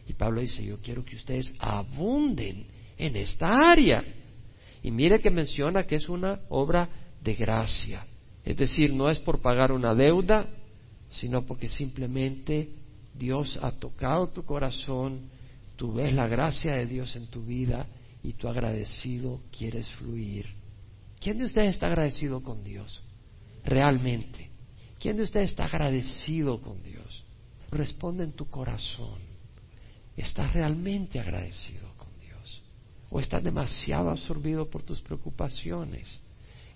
[0.05, 4.03] Y Pablo dice, yo quiero que ustedes abunden en esta área.
[4.83, 6.87] Y mire que menciona que es una obra
[7.19, 8.05] de gracia.
[8.45, 10.47] Es decir, no es por pagar una deuda,
[11.09, 12.69] sino porque simplemente
[13.13, 15.29] Dios ha tocado tu corazón,
[15.75, 17.87] tú ves la gracia de Dios en tu vida
[18.23, 20.45] y tú agradecido quieres fluir.
[21.19, 23.01] ¿Quién de ustedes está agradecido con Dios?
[23.63, 24.49] Realmente.
[24.99, 27.25] ¿Quién de ustedes está agradecido con Dios?
[27.71, 29.19] Responde en tu corazón.
[30.15, 31.91] ¿Estás realmente agradecido?
[33.11, 36.07] ¿O estás demasiado absorbido por tus preocupaciones?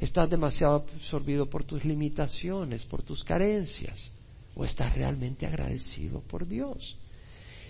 [0.01, 4.11] ¿Estás demasiado absorbido por tus limitaciones, por tus carencias?
[4.53, 6.97] ¿O estás realmente agradecido por Dios?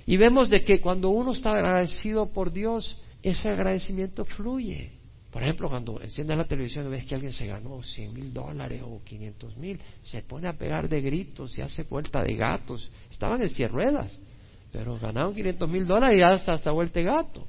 [0.07, 4.93] Y vemos de que cuando uno está agradecido por Dios, ese agradecimiento fluye.
[5.29, 8.81] Por ejemplo, cuando enciendes la televisión y ves que alguien se ganó 100 mil dólares
[8.83, 12.89] o 500 mil, se pone a pegar de gritos y hace vuelta de gatos.
[13.11, 14.11] Estaban en cien ruedas,
[14.71, 17.47] pero ganaron 500 mil dólares y hasta hasta vuelta gato.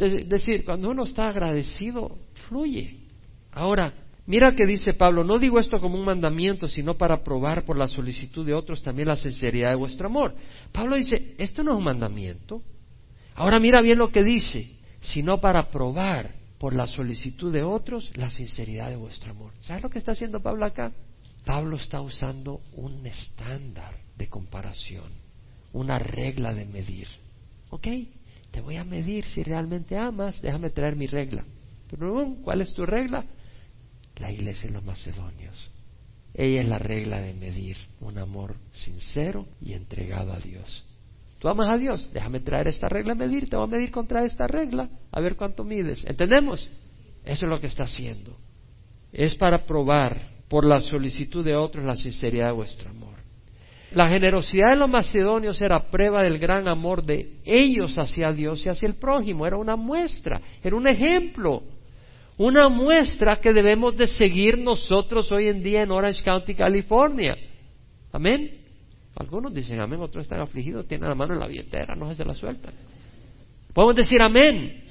[0.00, 2.96] Es decir, cuando uno está agradecido, fluye.
[3.52, 3.92] Ahora,
[4.26, 7.86] mira que dice Pablo, no digo esto como un mandamiento, sino para probar por la
[7.86, 10.34] solicitud de otros también la sinceridad de vuestro amor.
[10.72, 12.62] Pablo dice, esto no es un mandamiento.
[13.34, 14.70] Ahora mira bien lo que dice,
[15.02, 19.52] sino para probar por la solicitud de otros la sinceridad de vuestro amor.
[19.60, 20.92] ¿Sabes lo que está haciendo Pablo acá?
[21.44, 25.10] Pablo está usando un estándar de comparación,
[25.72, 27.08] una regla de medir.
[27.70, 27.86] ¿Ok?
[28.50, 31.44] Te voy a medir si realmente amas, déjame traer mi regla.
[31.90, 33.24] Pero, ¿cuál es tu regla?
[34.16, 35.70] La iglesia de los macedonios.
[36.34, 40.84] Ella es la regla de medir un amor sincero y entregado a Dios.
[41.38, 44.24] Tú amas a Dios, déjame traer esta regla a medir, te voy a medir contra
[44.24, 46.04] esta regla, a ver cuánto mides.
[46.04, 46.68] ¿Entendemos?
[47.24, 48.36] Eso es lo que está haciendo.
[49.12, 53.09] Es para probar por la solicitud de otros la sinceridad de vuestro amor.
[53.92, 58.68] La generosidad de los macedonios era prueba del gran amor de ellos hacia Dios y
[58.68, 59.46] hacia el prójimo.
[59.46, 61.62] Era una muestra, era un ejemplo,
[62.36, 67.36] una muestra que debemos de seguir nosotros hoy en día en Orange County, California.
[68.12, 68.58] Amén.
[69.16, 72.34] Algunos dicen amén, otros están afligidos, tienen la mano en la billetera, no se la
[72.34, 72.72] sueltan.
[73.74, 74.84] Podemos decir amén.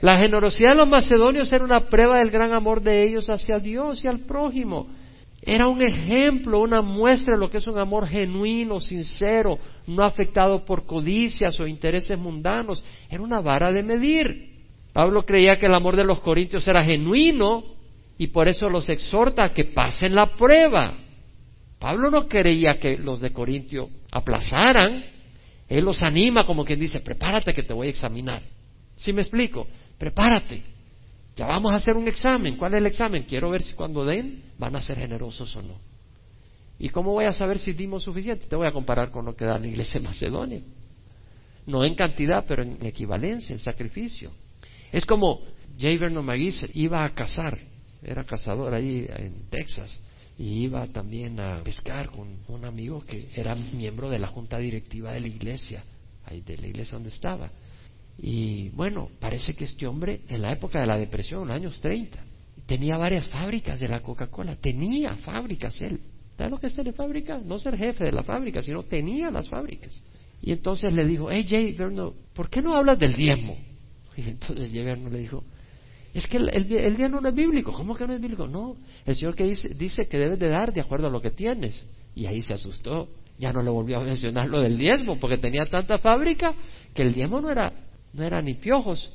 [0.00, 4.04] La generosidad de los macedonios era una prueba del gran amor de ellos hacia Dios
[4.04, 4.88] y al prójimo.
[5.42, 10.64] Era un ejemplo, una muestra de lo que es un amor genuino, sincero, no afectado
[10.64, 12.84] por codicias o intereses mundanos.
[13.08, 14.48] Era una vara de medir.
[14.92, 17.62] Pablo creía que el amor de los corintios era genuino
[18.18, 20.94] y por eso los exhorta a que pasen la prueba.
[21.78, 25.04] Pablo no creía que los de Corintio aplazaran.
[25.68, 28.42] Él los anima como quien dice, prepárate que te voy a examinar.
[28.96, 29.68] ¿Sí me explico?
[29.96, 30.77] Prepárate.
[31.38, 32.56] Ya vamos a hacer un examen.
[32.56, 33.22] ¿Cuál es el examen?
[33.22, 35.78] Quiero ver si cuando den van a ser generosos o no.
[36.80, 38.46] ¿Y cómo voy a saber si dimos suficiente?
[38.46, 40.60] Te voy a comparar con lo que da la iglesia Macedonia.
[41.64, 44.32] No en cantidad, pero en equivalencia, en sacrificio.
[44.90, 45.42] Es como
[45.80, 45.96] J.
[46.00, 47.56] Vernon McGee iba a cazar,
[48.02, 49.96] era cazador ahí en Texas,
[50.38, 55.12] y iba también a pescar con un amigo que era miembro de la junta directiva
[55.12, 55.84] de la iglesia,
[56.24, 57.48] ahí de la iglesia donde estaba.
[58.20, 62.18] Y bueno, parece que este hombre en la época de la depresión, los años 30,
[62.66, 66.00] tenía varias fábricas de la Coca-Cola, tenía fábricas él.
[66.36, 67.40] ¿Sabes lo que es tener fábrica?
[67.44, 70.02] No ser jefe de la fábrica, sino tenía las fábricas.
[70.42, 73.56] Y entonces le dijo, hey Jay Verno, ¿por qué no hablas del diezmo?
[74.16, 75.44] Y entonces Jay Verno le dijo,
[76.14, 77.72] es que el, el, diezmo no es bíblico.
[77.72, 78.48] ¿Cómo que no es bíblico?
[78.48, 81.30] No, el Señor que dice, dice que debes de dar de acuerdo a lo que
[81.30, 81.86] tienes.
[82.14, 83.08] Y ahí se asustó.
[83.38, 86.54] Ya no le volvió a mencionar lo del diezmo, porque tenía tanta fábrica
[86.92, 87.72] que el diezmo no era
[88.12, 89.10] no era ni piojos.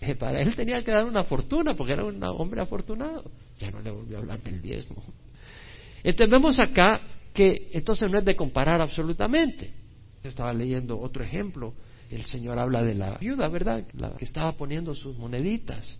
[0.00, 3.30] Eh, para él tenía que dar una fortuna porque era un hombre afortunado.
[3.58, 5.02] Ya no le volvió a hablar del diezmo.
[6.02, 7.00] Entonces vemos acá
[7.34, 9.72] que entonces no es de comparar absolutamente.
[10.22, 11.74] Estaba leyendo otro ejemplo.
[12.10, 13.86] El Señor habla de la viuda, ¿verdad?
[14.18, 15.98] Que estaba poniendo sus moneditas.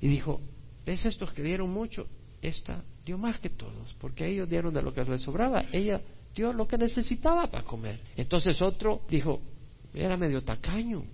[0.00, 0.40] Y dijo,
[0.84, 2.06] ¿ves estos que dieron mucho?
[2.42, 5.64] Esta dio más que todos, porque ellos dieron de lo que les sobraba.
[5.72, 6.00] Ella
[6.34, 8.00] dio lo que necesitaba para comer.
[8.16, 9.40] Entonces otro dijo,
[9.94, 11.04] era medio tacaño,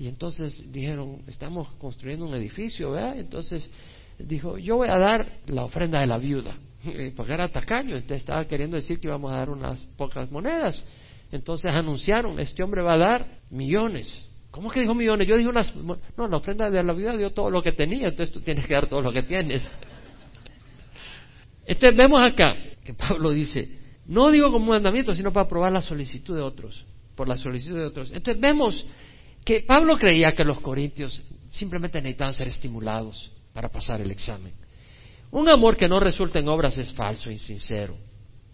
[0.00, 3.18] y entonces dijeron, estamos construyendo un edificio, ¿verdad?
[3.18, 3.70] Entonces
[4.18, 6.56] dijo, yo voy a dar la ofrenda de la viuda,
[7.16, 10.82] porque era tacaño, entonces estaba queriendo decir que íbamos a dar unas pocas monedas.
[11.30, 14.26] Entonces anunciaron, este hombre va a dar millones.
[14.50, 15.28] ¿Cómo que dijo millones?
[15.28, 15.70] Yo dije unas...
[15.76, 18.72] No, la ofrenda de la viuda dio todo lo que tenía, entonces tú tienes que
[18.72, 19.70] dar todo lo que tienes.
[21.66, 23.68] Entonces vemos acá que Pablo dice,
[24.06, 27.84] no digo como mandamiento, sino para probar la solicitud de otros, por la solicitud de
[27.84, 28.10] otros.
[28.12, 28.82] Entonces vemos
[29.44, 31.20] que Pablo creía que los corintios
[31.50, 34.52] simplemente necesitaban ser estimulados para pasar el examen.
[35.30, 37.96] Un amor que no resulta en obras es falso, insincero.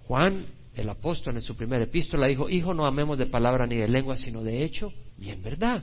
[0.06, 3.88] Juan, el apóstol, en su primera epístola dijo, Hijo, no amemos de palabra ni de
[3.88, 5.82] lengua, sino de hecho y en verdad.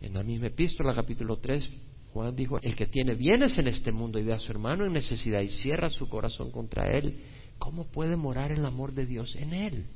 [0.00, 1.68] En la misma epístola, capítulo 3,
[2.12, 4.92] Juan dijo, el que tiene bienes en este mundo y ve a su hermano en
[4.92, 7.20] necesidad y cierra su corazón contra él,
[7.58, 9.86] ¿cómo puede morar el amor de Dios en él?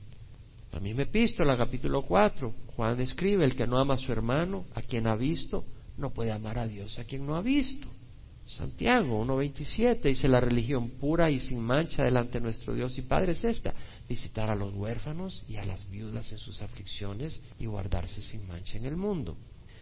[0.75, 4.83] La misma epístola, capítulo 4, Juan escribe, el que no ama a su hermano, a
[4.83, 5.65] quien ha visto,
[5.99, 7.87] no puede amar a Dios, a quien no ha visto.
[8.45, 13.33] Santiago 1.27 dice, la religión pura y sin mancha delante de nuestro Dios y Padre
[13.33, 13.73] es esta,
[14.09, 18.77] visitar a los huérfanos y a las viudas en sus aflicciones y guardarse sin mancha
[18.77, 19.37] en el mundo.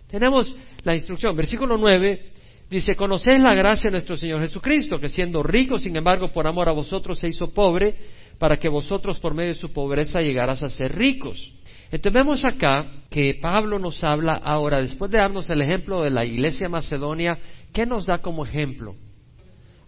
[0.08, 2.32] Tenemos la instrucción, versículo 9,
[2.68, 6.68] dice, conocéis la gracia de nuestro Señor Jesucristo, que siendo rico, sin embargo, por amor
[6.68, 7.96] a vosotros se hizo pobre,
[8.38, 11.52] para que vosotros por medio de su pobreza llegaras a ser ricos.
[11.92, 16.24] Entonces vemos acá que Pablo nos habla ahora, después de darnos el ejemplo de la
[16.24, 17.38] iglesia macedonia,
[17.72, 18.96] ¿qué nos da como ejemplo?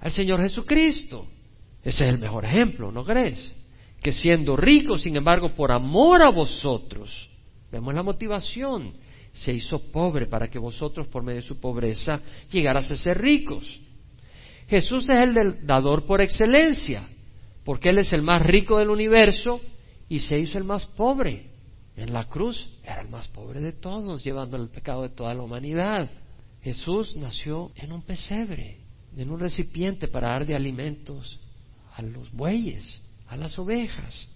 [0.01, 1.27] Al Señor Jesucristo.
[1.83, 3.55] Ese es el mejor ejemplo, ¿no crees?
[4.03, 7.31] Que siendo ricos, sin embargo, por amor a vosotros,
[7.73, 8.93] vemos la motivación,
[9.33, 12.21] se hizo pobre para que vosotros por medio de su pobreza
[12.51, 13.81] llegaras a ser ricos.
[14.69, 17.09] Jesús es el dador por excelencia
[17.65, 19.61] porque Él es el más rico del universo
[20.09, 21.51] y se hizo el más pobre.
[21.97, 25.43] En la cruz era el más pobre de todos, llevando el pecado de toda la
[25.43, 26.11] humanidad.
[26.61, 28.79] Jesús nació en un pesebre,
[29.17, 31.39] en un recipiente para dar de alimentos
[31.95, 34.29] a los bueyes, a las ovejas.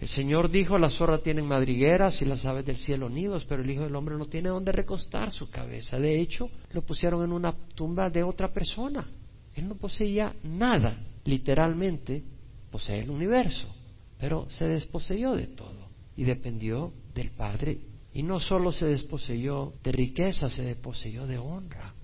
[0.00, 3.70] El Señor dijo, las zorras tienen madrigueras y las aves del cielo nidos, pero el
[3.70, 5.98] Hijo del Hombre no tiene donde recostar su cabeza.
[5.98, 9.08] De hecho, lo pusieron en una tumba de otra persona.
[9.54, 12.22] Él no poseía nada, literalmente,
[12.70, 13.66] posee el universo,
[14.18, 17.78] pero se desposeyó de todo y dependió del Padre.
[18.12, 21.94] Y no solo se desposeyó de riqueza, se desposeyó de honra.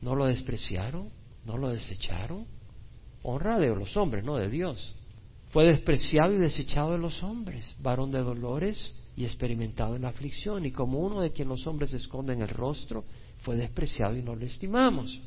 [0.00, 1.10] No lo despreciaron,
[1.44, 2.46] no lo desecharon.
[3.22, 4.94] Honra de los hombres, no de Dios.
[5.50, 10.64] Fue despreciado y desechado de los hombres, varón de dolores y experimentado en la aflicción,
[10.64, 13.04] y como uno de quien los hombres esconden el rostro,
[13.40, 15.20] fue despreciado y no lo estimamos.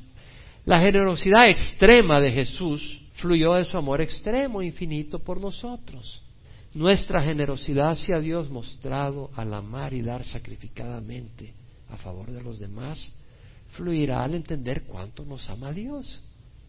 [0.66, 6.22] La generosidad extrema de Jesús fluyó de su amor extremo, infinito por nosotros.
[6.74, 11.53] Nuestra generosidad hacia Dios mostrado al amar y dar sacrificadamente
[11.89, 13.14] a favor de los demás
[13.72, 16.22] fluirá al entender cuánto nos ama Dios.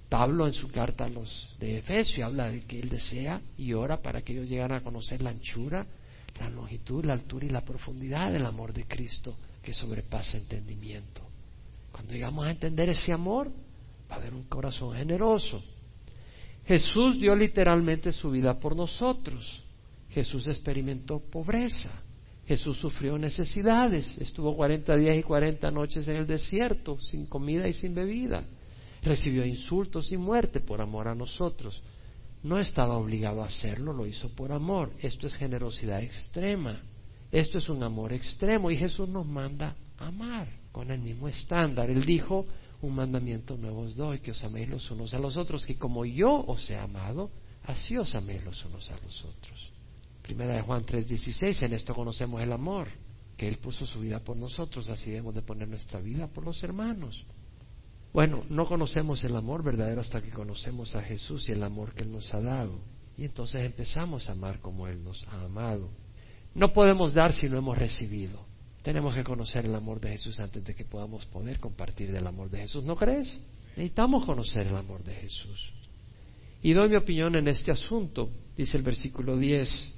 [0.08, 4.02] Pablo en su carta a los de Efesio habla de que él desea y ora
[4.02, 5.86] para que ellos lleguen a conocer la anchura,
[6.38, 11.22] la longitud, la altura y la profundidad del amor de Cristo que sobrepasa entendimiento.
[11.92, 13.50] Cuando llegamos a entender ese amor,
[14.10, 15.62] va a haber un corazón generoso.
[16.72, 19.62] Jesús dio literalmente su vida por nosotros.
[20.08, 21.90] Jesús experimentó pobreza.
[22.46, 24.16] Jesús sufrió necesidades.
[24.16, 28.44] Estuvo 40 días y 40 noches en el desierto, sin comida y sin bebida.
[29.02, 31.82] Recibió insultos y muerte por amor a nosotros.
[32.42, 34.94] No estaba obligado a hacerlo, lo hizo por amor.
[35.02, 36.80] Esto es generosidad extrema.
[37.30, 41.90] Esto es un amor extremo y Jesús nos manda amar con el mismo estándar.
[41.90, 42.46] Él dijo,
[42.82, 46.04] un mandamiento nuevo os doy, que os améis los unos a los otros, que como
[46.04, 47.30] yo os he amado,
[47.64, 49.72] así os améis los unos a los otros.
[50.22, 52.88] Primera de Juan 3:16, en esto conocemos el amor,
[53.36, 56.62] que Él puso su vida por nosotros, así debemos de poner nuestra vida por los
[56.62, 57.24] hermanos.
[58.12, 62.02] Bueno, no conocemos el amor verdadero hasta que conocemos a Jesús y el amor que
[62.02, 62.78] Él nos ha dado.
[63.16, 65.88] Y entonces empezamos a amar como Él nos ha amado.
[66.54, 68.51] No podemos dar si no hemos recibido.
[68.82, 72.50] Tenemos que conocer el amor de Jesús antes de que podamos poder compartir del amor
[72.50, 72.84] de Jesús.
[72.84, 73.40] ¿No crees?
[73.76, 75.72] Necesitamos conocer el amor de Jesús.
[76.62, 79.92] Y doy mi opinión en este asunto, dice el versículo 10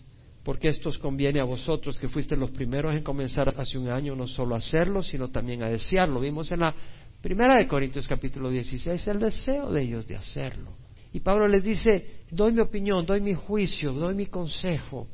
[0.44, 4.14] porque esto os conviene a vosotros que fuiste los primeros en comenzar hace un año
[4.14, 6.20] no solo a hacerlo, sino también a desearlo.
[6.20, 6.74] Vimos en la
[7.22, 10.72] primera de Corintios capítulo 16 el deseo de ellos de hacerlo.
[11.14, 15.06] Y Pablo les dice, doy mi opinión, doy mi juicio, doy mi consejo.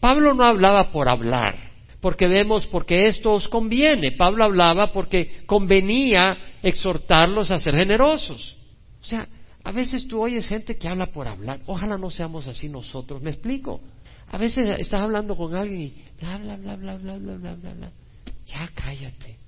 [0.00, 1.67] Pablo no hablaba por hablar,
[2.00, 4.12] porque vemos porque esto os conviene.
[4.12, 8.56] Pablo hablaba porque convenía exhortarlos a ser generosos.
[9.00, 9.28] O sea,
[9.64, 11.60] a veces tú oyes gente que habla por hablar.
[11.66, 13.20] Ojalá no seamos así nosotros.
[13.20, 13.80] ¿Me explico?
[14.28, 17.74] A veces estás hablando con alguien y bla, bla, bla, bla, bla, bla, bla, bla,
[17.74, 17.92] bla.
[18.46, 19.38] Ya cállate.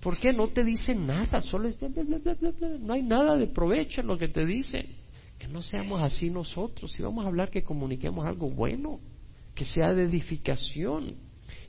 [0.00, 1.40] ¿Por qué no te dicen nada?
[1.42, 4.28] Solo es bla, bla, bla, bla, bla, No hay nada de provecho en lo que
[4.28, 4.86] te dicen.
[5.38, 6.90] Que no seamos así nosotros.
[6.92, 9.00] Si vamos a hablar, que comuniquemos algo bueno,
[9.54, 11.16] que sea de edificación.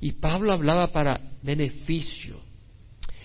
[0.03, 2.35] Y Pablo hablaba para beneficio.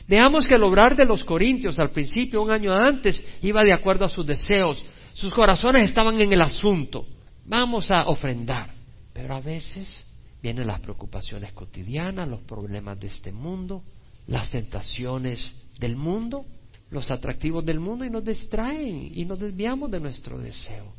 [0.06, 4.04] Veamos que el obrar de los corintios al principio, un año antes, iba de acuerdo
[4.04, 4.84] a sus deseos.
[5.12, 7.04] Sus corazones estaban en el asunto.
[7.44, 8.70] Vamos a ofrendar.
[9.12, 10.06] Pero a veces
[10.40, 13.82] vienen las preocupaciones cotidianas, los problemas de este mundo,
[14.28, 16.46] las tentaciones del mundo,
[16.90, 20.92] los atractivos del mundo y nos distraen y nos desviamos de nuestro deseo.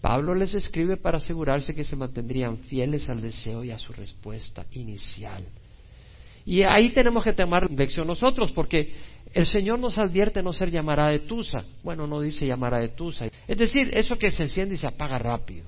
[0.00, 4.66] Pablo les escribe para asegurarse que se mantendrían fieles al deseo y a su respuesta
[4.72, 5.44] inicial.
[6.46, 8.94] Y ahí tenemos que tomar lección nosotros, porque
[9.32, 11.64] el Señor nos advierte no ser llamada de Tusa.
[11.82, 13.26] Bueno, no dice llamada de Tusa.
[13.46, 15.66] Es decir, eso que se enciende y se apaga rápido.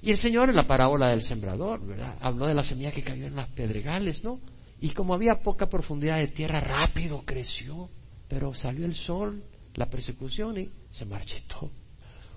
[0.00, 2.16] Y el Señor en la parábola del sembrador, ¿verdad?
[2.20, 4.40] Habló de la semilla que cayó en las pedregales, ¿no?
[4.80, 7.88] Y como había poca profundidad de tierra, rápido creció,
[8.28, 9.42] pero salió el sol,
[9.74, 11.70] la persecución y se marchitó.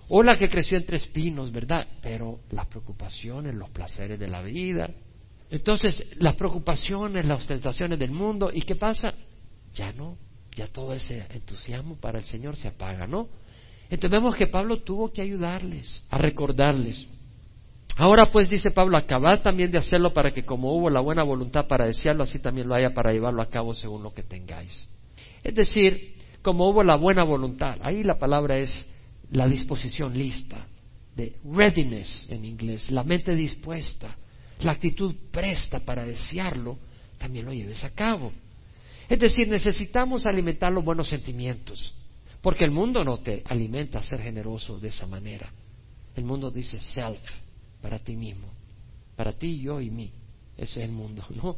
[0.09, 1.87] O la que creció entre espinos, ¿verdad?
[2.01, 4.89] Pero las preocupaciones, los placeres de la vida.
[5.51, 9.13] Entonces, las preocupaciones, las ostentaciones del mundo, ¿y qué pasa?
[9.73, 10.17] Ya no,
[10.55, 13.29] ya todo ese entusiasmo para el Señor se apaga, ¿no?
[13.89, 17.07] Entonces vemos que Pablo tuvo que ayudarles, a recordarles.
[17.95, 21.67] Ahora pues, dice Pablo, acabad también de hacerlo para que como hubo la buena voluntad
[21.67, 24.87] para desearlo, así también lo haya para llevarlo a cabo según lo que tengáis.
[25.43, 28.87] Es decir, como hubo la buena voluntad, ahí la palabra es
[29.31, 30.65] la disposición lista,
[31.15, 34.15] de readiness en inglés, la mente dispuesta,
[34.61, 36.77] la actitud presta para desearlo,
[37.17, 38.31] también lo lleves a cabo.
[39.07, 41.93] Es decir, necesitamos alimentar los buenos sentimientos,
[42.41, 45.51] porque el mundo no te alimenta a ser generoso de esa manera.
[46.15, 47.19] El mundo dice self,
[47.81, 48.47] para ti mismo,
[49.15, 50.11] para ti, yo y mí.
[50.57, 51.57] Ese es el mundo, ¿no?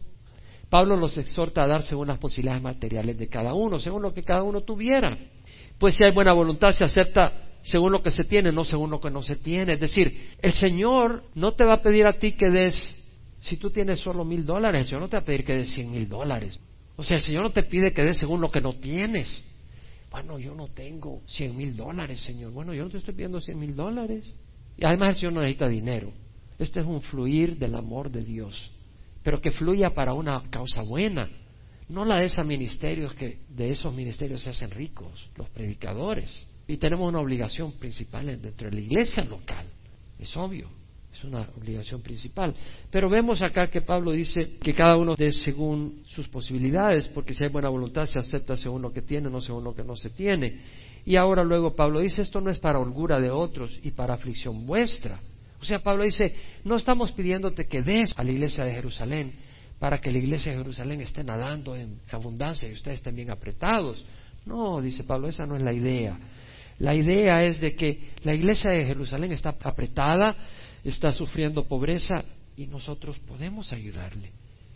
[0.69, 4.23] Pablo los exhorta a dar según las posibilidades materiales de cada uno, según lo que
[4.23, 5.17] cada uno tuviera.
[5.77, 8.99] Pues si hay buena voluntad, se acepta según lo que se tiene, no según lo
[8.99, 9.73] que no se tiene.
[9.73, 12.95] Es decir, el Señor no te va a pedir a ti que des,
[13.39, 15.73] si tú tienes solo mil dólares, el Señor no te va a pedir que des
[15.73, 16.59] cien mil dólares.
[16.95, 19.43] O sea, el Señor no te pide que des según lo que no tienes.
[20.11, 22.51] Bueno, yo no tengo cien mil dólares, Señor.
[22.51, 24.33] Bueno, yo no te estoy pidiendo cien mil dólares.
[24.77, 26.11] Y además el Señor no necesita dinero.
[26.57, 28.71] Este es un fluir del amor de Dios,
[29.23, 31.27] pero que fluya para una causa buena,
[31.89, 36.47] no la de esos ministerios que de esos ministerios se hacen ricos, los predicadores.
[36.71, 39.65] Y tenemos una obligación principal dentro de la iglesia local,
[40.17, 40.69] es obvio,
[41.13, 42.55] es una obligación principal.
[42.89, 47.43] Pero vemos acá que Pablo dice que cada uno dé según sus posibilidades, porque si
[47.43, 50.11] hay buena voluntad se acepta según lo que tiene, no según lo que no se
[50.11, 50.61] tiene.
[51.03, 54.65] Y ahora luego Pablo dice, esto no es para holgura de otros y para aflicción
[54.65, 55.19] vuestra.
[55.59, 59.33] O sea, Pablo dice, no estamos pidiéndote que des a la iglesia de Jerusalén
[59.77, 64.05] para que la iglesia de Jerusalén esté nadando en abundancia y ustedes estén bien apretados.
[64.45, 66.17] No, dice Pablo, esa no es la idea.
[66.81, 70.35] La idea es de que la iglesia de Jerusalén está apretada,
[70.83, 72.25] está sufriendo pobreza
[72.57, 74.31] y nosotros podemos ayudarle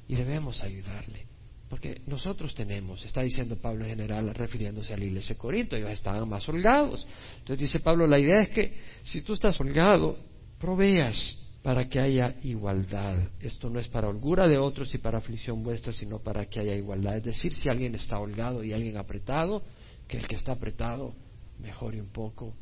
[0.08, 1.26] y debemos ayudarle.
[1.68, 5.90] Porque nosotros tenemos, está diciendo Pablo en general, refiriéndose a la iglesia de Corinto, ellos
[5.90, 7.08] estaban más holgados.
[7.40, 10.16] Entonces dice Pablo, la idea es que si tú estás holgado,
[10.60, 13.18] proveas para que haya igualdad.
[13.40, 16.76] Esto no es para holgura de otros y para aflicción vuestra, sino para que haya
[16.76, 17.18] igualdad.
[17.18, 19.64] Es decir, si alguien está holgado y alguien apretado,
[20.08, 21.16] que el que está apretado
[21.60, 22.54] mejore un poco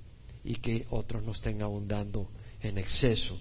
[0.43, 2.29] y que otros no estén abundando
[2.61, 3.37] en exceso.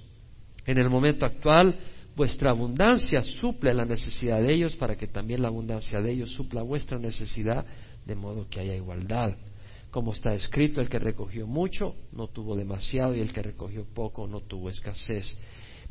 [0.67, 1.77] En el momento actual,
[2.15, 6.63] vuestra abundancia suple la necesidad de ellos para que también la abundancia de ellos supla
[6.63, 7.65] vuestra necesidad,
[8.05, 9.37] de modo que haya igualdad.
[9.91, 14.27] Como está escrito, el que recogió mucho no tuvo demasiado y el que recogió poco
[14.27, 15.37] no tuvo escasez.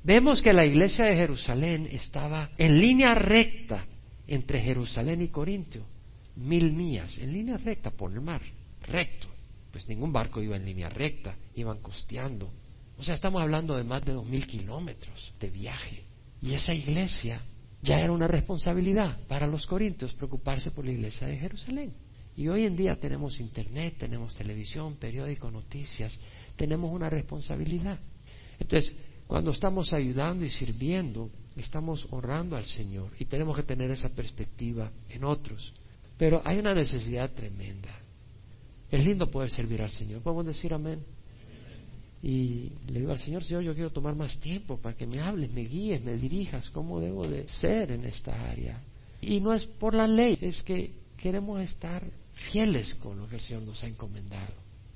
[0.03, 3.85] Vemos que la iglesia de Jerusalén estaba en línea recta
[4.25, 5.83] entre Jerusalén y Corintio,
[6.37, 8.41] mil millas, en línea recta por el mar,
[8.87, 9.27] recto.
[9.71, 12.51] Pues ningún barco iba en línea recta, iban costeando.
[12.97, 16.03] O sea, estamos hablando de más de dos mil kilómetros de viaje.
[16.41, 17.41] Y esa iglesia
[17.81, 21.93] ya era una responsabilidad para los corintios preocuparse por la iglesia de Jerusalén.
[22.35, 26.17] Y hoy en día tenemos internet, tenemos televisión, periódico, noticias,
[26.55, 27.99] tenemos una responsabilidad.
[28.59, 28.93] Entonces,
[29.27, 34.91] cuando estamos ayudando y sirviendo, estamos honrando al Señor y tenemos que tener esa perspectiva
[35.09, 35.73] en otros.
[36.17, 37.89] Pero hay una necesidad tremenda.
[38.91, 40.21] Es lindo poder servir al Señor.
[40.21, 40.99] ¿Podemos decir amén?
[42.21, 45.51] Y le digo al Señor, Señor, yo quiero tomar más tiempo para que me hables,
[45.51, 48.79] me guíes, me dirijas, cómo debo de ser en esta área.
[49.21, 52.03] Y no es por la ley, es que queremos estar
[52.51, 54.53] fieles con lo que el Señor nos ha encomendado.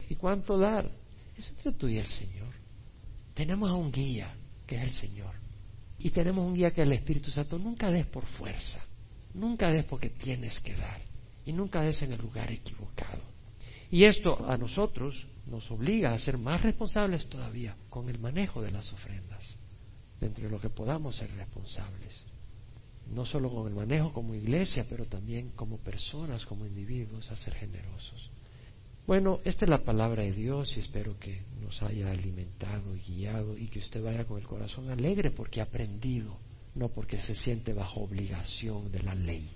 [0.08, 0.92] ¿Y cuánto dar?
[1.36, 2.54] Es entre tú y el Señor.
[3.34, 4.36] Tenemos a un guía,
[4.68, 5.34] que es el Señor.
[5.98, 7.58] Y tenemos un guía que es el Espíritu Santo.
[7.58, 8.80] Nunca des por fuerza,
[9.34, 11.02] nunca des porque tienes que dar.
[11.46, 13.35] Y nunca des en el lugar equivocado.
[13.96, 18.70] Y esto a nosotros nos obliga a ser más responsables todavía con el manejo de
[18.70, 19.56] las ofrendas,
[20.20, 22.26] dentro de lo que podamos ser responsables.
[23.10, 27.54] No solo con el manejo como iglesia, pero también como personas, como individuos, a ser
[27.54, 28.32] generosos.
[29.08, 33.58] Bueno, esta es la palabra de Dios y espero que nos haya alimentado y guiado
[33.58, 36.38] y que usted vaya con el corazón alegre porque ha aprendido,
[36.74, 39.52] no porque se siente bajo obligación de la ley.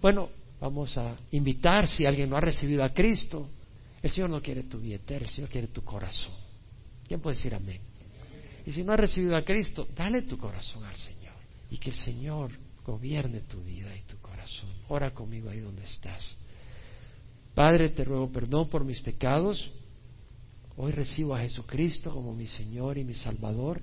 [0.00, 0.30] Bueno,
[0.62, 3.50] vamos a invitar si alguien no ha recibido a Cristo,
[4.00, 6.34] el Señor no quiere tu billete, el Señor quiere tu corazón.
[7.06, 7.80] ¿Quién puede decir amén?
[8.64, 11.34] Y si no has recibido a Cristo, dale tu corazón al Señor.
[11.68, 12.52] Y que el Señor
[12.86, 14.70] gobierne tu vida y tu corazón.
[14.88, 16.36] Ora conmigo ahí donde estás.
[17.56, 19.72] Padre, te ruego perdón por mis pecados.
[20.76, 23.82] Hoy recibo a Jesucristo como mi Señor y mi Salvador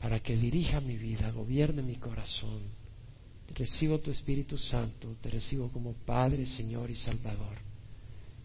[0.00, 2.62] para que dirija mi vida, gobierne mi corazón.
[3.52, 7.58] Recibo tu Espíritu Santo, te recibo como Padre, Señor y Salvador.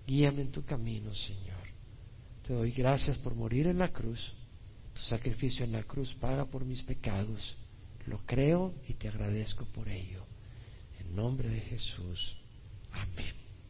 [0.05, 1.67] Guíame en tu camino, Señor.
[2.45, 4.33] Te doy gracias por morir en la cruz.
[4.93, 7.55] Tu sacrificio en la cruz paga por mis pecados.
[8.05, 10.25] Lo creo y te agradezco por ello.
[10.99, 12.35] En nombre de Jesús.
[12.91, 13.48] Amén.